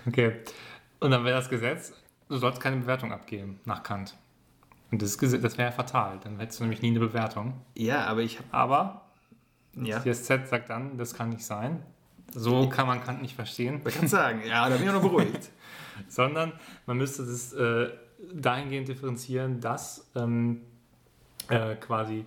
[0.07, 0.34] Okay.
[0.99, 1.93] Und dann wäre das Gesetz,
[2.27, 4.17] du sollst keine Bewertung abgeben nach Kant.
[4.91, 6.19] Und das, Gesetz- das wäre ja fatal.
[6.23, 7.61] Dann hättest du nämlich nie eine Bewertung.
[7.75, 8.47] Ja, aber ich habe.
[8.51, 9.05] Aber
[9.75, 9.99] Ja.
[9.99, 11.84] die SZ sagt dann, das kann nicht sein.
[12.34, 13.82] So kann man Kant nicht verstehen.
[13.84, 15.49] Man kann sagen, ja, da bin ich noch beruhigt.
[16.07, 16.53] sondern
[16.86, 17.89] man müsste das äh,
[18.34, 20.61] dahingehend differenzieren, dass ähm,
[21.49, 22.25] äh, quasi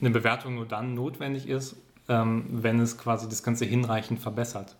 [0.00, 1.76] eine Bewertung nur dann notwendig ist,
[2.08, 4.76] ähm, wenn es quasi das Ganze hinreichend verbessert.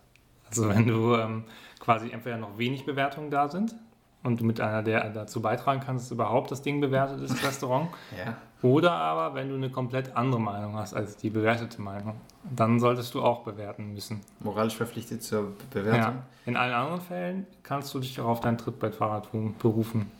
[0.49, 1.43] Also wenn du ähm,
[1.79, 3.75] quasi entweder noch wenig Bewertungen da sind
[4.23, 7.43] und du mit einer der dazu beitragen kannst, dass überhaupt das Ding bewertet ist, das
[7.47, 8.35] Restaurant, Ja.
[8.61, 13.13] oder aber wenn du eine komplett andere Meinung hast als die bewertete Meinung, dann solltest
[13.13, 14.21] du auch bewerten müssen.
[14.41, 16.15] Moralisch verpflichtet zur Bewertung.
[16.15, 16.23] Ja.
[16.45, 20.11] In allen anderen Fällen kannst du dich auch auf dein Trittbrettfahrertum berufen.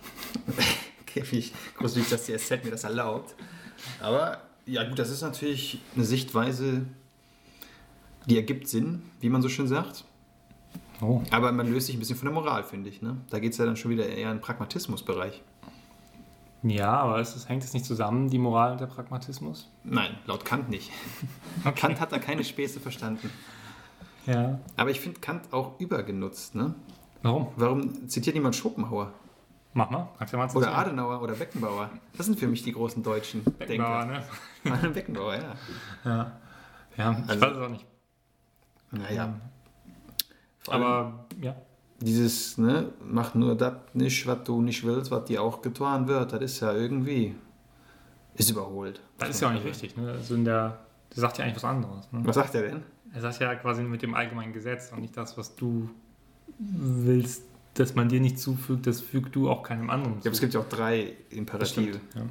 [1.11, 3.33] Okay, wie ich, großartig, dass die SZ mir das erlaubt.
[3.99, 4.37] Aber
[4.67, 6.85] ja, gut, das ist natürlich eine Sichtweise,
[8.27, 10.03] die ergibt Sinn, wie man so schön sagt.
[11.01, 11.21] Oh.
[11.31, 13.01] Aber man löst sich ein bisschen von der Moral, finde ich.
[13.01, 13.17] Ne?
[13.29, 15.41] Da geht es ja dann schon wieder eher in den Pragmatismusbereich.
[16.61, 19.71] Ja, aber ist es, hängt es nicht zusammen, die Moral und der Pragmatismus?
[19.85, 20.91] Nein, laut Kant nicht.
[21.75, 23.29] Kant hat da keine Späße verstanden.
[24.25, 24.59] Ja.
[24.75, 26.55] Aber ich finde Kant auch übergenutzt.
[26.55, 26.75] Ne?
[27.21, 27.47] Warum?
[27.55, 29.13] Warum zitiert niemand Schopenhauer?
[29.73, 30.09] Mach mal.
[30.17, 30.77] Kannst du ja mal Oder.
[30.77, 31.89] Adenauer oder Beckenbauer?
[32.17, 34.05] Das sind für mich die großen deutschen Beckenbauer,
[34.65, 34.83] Denker.
[34.85, 34.89] ne?
[34.93, 35.55] Beckenbauer, ja.
[36.03, 36.31] Ja.
[36.97, 37.85] Ja, ich Also- weiß es auch nicht.
[38.91, 39.33] Naja.
[40.71, 41.55] Aber ja.
[42.01, 46.33] dieses, ne, mach nur das nicht, was du nicht willst, was dir auch getan wird,
[46.33, 47.35] das ist ja irgendwie,
[48.35, 49.01] ist überholt.
[49.17, 49.97] Das ist ja auch nicht richtig.
[49.97, 50.11] Ne?
[50.11, 50.79] Also in der,
[51.15, 52.11] der sagt ja eigentlich was anderes.
[52.11, 52.21] Ne?
[52.23, 52.83] Was sagt er denn?
[53.13, 55.89] Er sagt ja quasi mit dem allgemeinen Gesetz und nicht das, was du
[56.59, 57.43] willst,
[57.73, 60.41] dass man dir nicht zufügt, das fügt du auch keinem anderen Ja, aber es zu.
[60.41, 61.99] gibt ja auch drei Imperative.
[62.15, 62.21] Ja.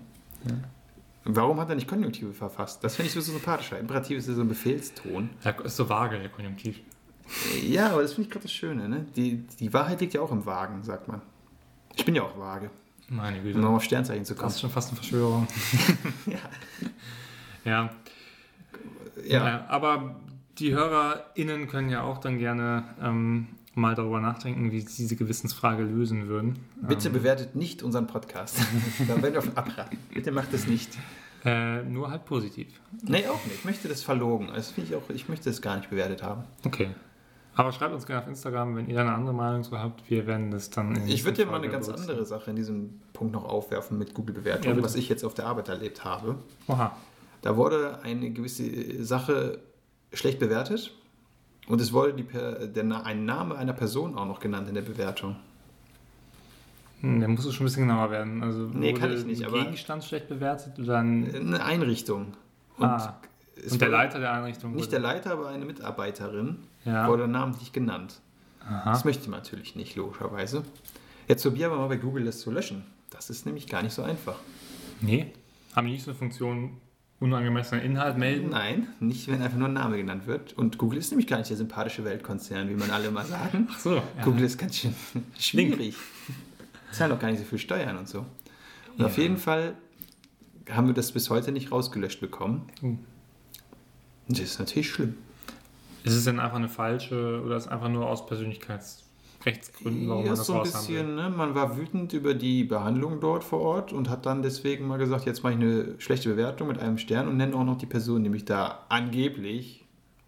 [1.25, 2.83] Warum hat er nicht Konjunktive verfasst?
[2.83, 3.79] Das finde ich so sympathischer.
[3.79, 5.31] Imperativ ist ja so ein Befehlston.
[5.45, 6.81] Ja, ist so vage, der Konjunktiv.
[7.63, 8.89] Ja, aber das finde ich gerade das Schöne.
[8.89, 9.07] Ne?
[9.17, 11.21] Die, die Wahrheit liegt ja auch im Wagen, sagt man.
[11.97, 12.71] Ich bin ja auch vage,
[13.09, 13.57] Meine Güte.
[13.57, 14.51] um nochmal auf Sternzeichen zu Das kommen.
[14.53, 15.47] ist schon fast eine Verschwörung.
[16.27, 16.39] Ja.
[17.65, 17.91] Ja.
[19.27, 20.17] Ja, Naja, aber
[20.59, 25.83] die HörerInnen können ja auch dann gerne ähm, mal darüber nachdenken, wie sie diese Gewissensfrage
[25.83, 26.59] lösen würden.
[26.81, 28.57] bitte ähm, bewertet nicht unseren Podcast.
[29.09, 29.99] da werden wir von abraten.
[30.15, 30.97] Bitte macht das nicht.
[31.45, 32.69] äh, nur halt positiv.
[33.03, 33.57] Nee, auch nicht.
[33.59, 34.49] Ich möchte das verlogen.
[34.55, 36.45] Das ich auch, ich möchte das gar nicht bewertet haben.
[36.65, 36.91] Okay.
[37.59, 40.09] Aber schreibt uns gerne auf Instagram, wenn ihr da eine andere Meinung zu habt.
[40.09, 40.97] Wir werden das dann.
[41.09, 44.15] Ich würde dir mal eine ganz andere Sache in diesem Punkt noch aufwerfen mit Ja,
[44.15, 44.85] Google-Bewertung, bitte.
[44.85, 46.37] was ich jetzt auf der Arbeit erlebt habe.
[46.69, 46.97] Oha.
[47.43, 49.59] Da wurde eine gewisse Sache
[50.13, 50.93] schlecht bewertet
[51.67, 55.35] und es wurde die, der, ein Name einer Person auch noch genannt in der Bewertung.
[57.01, 58.41] Hm, Der muss schon ein bisschen genauer werden.
[58.43, 62.35] Also Nee, kann ich nicht, ein aber- Gegenstand schlecht bewertet oder ein, Eine Einrichtung.
[62.77, 63.21] Und, ah,
[63.71, 67.09] und der Leiter der Einrichtung Nicht der Leiter, aber eine Mitarbeiterin Ja.
[67.09, 68.21] wurde namentlich genannt.
[68.61, 68.91] Aha.
[68.93, 70.63] Das möchte man natürlich nicht, logischerweise.
[71.27, 72.85] Jetzt probieren wir mal bei Google das zu löschen.
[73.11, 74.37] Das ist nämlich gar nicht so einfach.
[75.01, 75.33] Nee.
[75.75, 76.77] Haben die nicht so eine Funktion
[77.21, 78.51] unangemessener Inhalt melden?
[78.51, 80.53] Nein, nicht, wenn einfach nur ein Name genannt wird.
[80.53, 83.69] Und Google ist nämlich gar nicht der sympathische Weltkonzern, wie man alle mal sagen.
[83.73, 83.97] Ach so.
[83.97, 84.03] Ja.
[84.25, 84.95] Google ist ganz schön
[85.39, 85.97] schwierig.
[86.93, 88.21] Zahlen doch gar nicht so viel Steuern und so.
[88.21, 88.27] Und
[89.01, 89.07] Ja.
[89.07, 89.75] auf jeden Fall
[90.71, 92.67] haben wir das bis heute nicht rausgelöscht bekommen.
[92.83, 92.97] Oh.
[94.29, 95.15] Das ist natürlich schlimm.
[96.05, 100.31] Ist es denn einfach eine falsche oder ist es einfach nur aus Persönlichkeitsrechtsgründen, warum ja,
[100.31, 101.31] man das so ein bisschen, ne?
[101.31, 105.27] man war wütend über die Behandlung dort vor Ort und hat dann deswegen mal gesagt,
[105.27, 108.23] jetzt mache ich eine schlechte Bewertung mit einem Stern und nenne auch noch die Person,
[108.23, 109.85] die mich da angeblich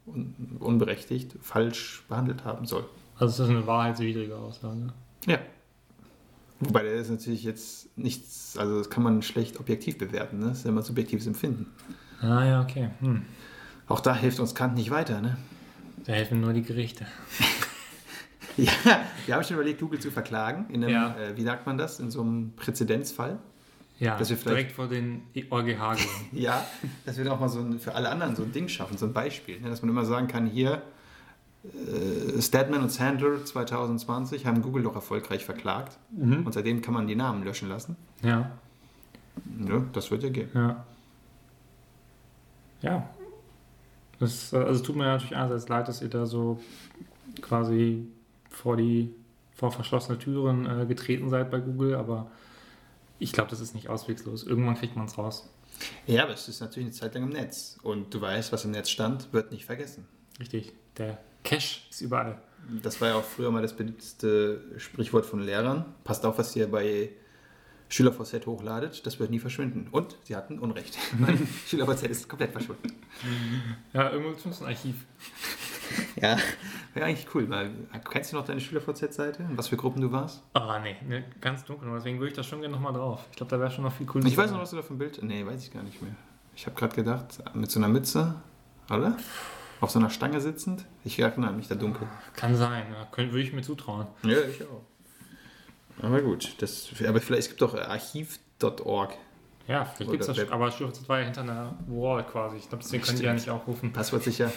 [0.07, 2.85] un unberechtigt falsch behandelt haben soll.
[3.17, 4.93] Also ist das eine wahrheitswidrige Aussage?
[5.27, 5.39] Ja.
[6.59, 10.49] Wobei der ist natürlich jetzt nichts, also das kann man schlecht objektiv bewerten, ne?
[10.49, 11.67] das ist ja immer subjektives Empfinden.
[12.21, 12.91] Ah ja, okay.
[13.01, 13.23] Hm.
[13.91, 15.37] Auch da hilft uns Kant nicht weiter, ne?
[16.07, 17.07] Da helfen nur die Gerichte.
[18.57, 18.73] Ja,
[19.25, 21.17] wir haben schon überlegt, Google zu verklagen, in einem, Ja.
[21.17, 23.39] äh, wie sagt man das, in so einem Präzedenzfall.
[23.99, 26.09] Ja, Dass wir vielleicht- direkt vor den EuGH gehen.
[26.33, 26.67] Ja,
[27.07, 29.13] dass wir auch mal so ein, für alle anderen so ein Ding schaffen, so ein
[29.15, 29.61] Beispiel.
[29.61, 29.71] Ne?
[29.71, 30.83] Dass man immer sagen kann, hier,
[31.65, 35.97] äh, Stedman und Sandler 2020 haben Google doch erfolgreich verklagt.
[36.11, 36.45] Mhm.
[36.45, 37.97] Und seitdem kann man die Namen löschen lassen.
[38.23, 38.51] Ja,
[39.67, 40.49] Ja, das wird ja gehen.
[40.55, 40.85] ja.
[42.83, 43.09] Ja.
[44.21, 46.61] Das, äh, also tut mir natürlich einerseits leid, dass ihr da so
[47.41, 48.07] quasi
[48.49, 49.13] vor die
[49.55, 52.31] vor verschlossene Türen äh, getreten seid bei Google, aber
[53.19, 54.45] ich glaube, das ist nicht auswegslos.
[54.45, 55.51] Irgendwann kriegt man es raus.
[56.07, 57.79] Ja, aber es ist natürlich eine Zeit lang im Netz.
[57.83, 60.07] Und du weißt, was im Netz stand, wird nicht vergessen.
[60.39, 60.73] Richtig.
[60.97, 62.41] Der Cache ist überall.
[62.83, 65.85] Das war ja auch früher mal das beliebteste Sprichwort von Lehrern.
[66.05, 67.11] Passt auf, was ihr bei
[67.91, 69.89] SchülerVZ hochladet, das wird nie verschwinden.
[69.91, 70.97] Und sie hatten Unrecht.
[71.19, 72.95] Mein SchülerVZ ist komplett verschwunden.
[73.93, 74.95] Ja, irgendwo gibt es ein Archiv.
[76.21, 76.37] Ja,
[76.95, 77.51] wäre eigentlich cool.
[77.51, 77.73] Weil,
[78.09, 80.43] kennst du noch deine SchülerVZ-Seite was für Gruppen du warst?
[80.55, 81.91] Ah, nee, ne, ganz dunkel.
[81.93, 83.27] Deswegen würde ich da schon gerne nochmal drauf.
[83.33, 84.25] Ich glaube, da wäre schon noch viel cooler.
[84.27, 85.21] Ich weiß noch, was du da für ein Bild.
[85.23, 86.15] Nee, weiß ich gar nicht mehr.
[86.55, 88.37] Ich habe gerade gedacht, mit so einer Mütze,
[88.89, 89.17] oder?
[89.81, 90.85] Auf so einer Stange sitzend.
[91.05, 92.07] Ich erinnere mich da dunkel.
[92.35, 93.07] Kann sein, ja.
[93.11, 94.07] Könnt, würde ich mir zutrauen.
[94.23, 94.83] Ja, ich auch.
[96.03, 99.15] Aber gut, das, aber vielleicht, es gibt doch archiv.org.
[99.69, 100.51] Ja, vielleicht gibt es das.
[100.51, 100.71] Aber
[101.09, 102.57] war ja hinter einer Wall quasi.
[102.57, 103.93] Ich glaube, deswegen können die ja nicht aufrufen.
[103.93, 104.51] Passwortsicher.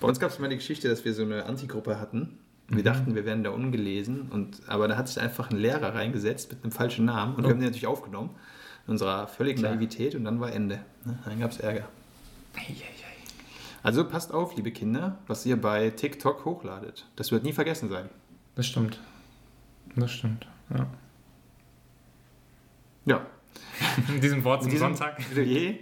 [0.00, 2.38] Bei uns gab es mal die Geschichte, dass wir so eine Antigruppe hatten.
[2.68, 2.84] Wir Mhm.
[2.84, 4.30] dachten, wir wären da ungelesen.
[4.30, 7.34] Und, aber da hat sich einfach ein Lehrer reingesetzt mit einem falschen Namen.
[7.34, 7.48] Und Oh.
[7.48, 8.30] wir haben den natürlich aufgenommen.
[8.86, 9.72] In unserer völligen Klar.
[9.74, 10.14] Naivität.
[10.14, 10.80] Und dann war Ende.
[11.04, 11.18] Ne?
[11.26, 11.88] Dann gab es Ärger.
[13.82, 17.04] Also passt auf, liebe Kinder, was ihr bei TikTok hochladet.
[17.16, 18.08] Das wird nie vergessen sein.
[18.54, 18.98] Das stimmt.
[19.94, 20.46] Das stimmt.
[20.74, 20.86] Ja.
[23.06, 23.26] Ja.
[24.08, 25.16] In diesem Wort zum diesem Sonntag.
[25.18, 25.74] Plädoyer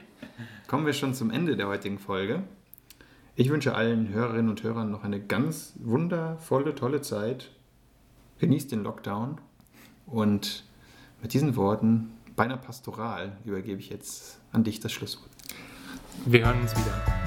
[0.66, 2.42] kommen wir schon zum Ende der heutigen Folge.
[3.34, 7.50] Ich wünsche allen Hörerinnen und Hörern noch eine ganz wundervolle, tolle Zeit.
[8.38, 9.40] Genießt den Lockdown.
[10.06, 10.64] Und
[11.22, 15.30] mit diesen Worten, beinahe pastoral, übergebe ich jetzt an dich das Schlusswort.
[16.26, 17.21] Wir hören uns wieder.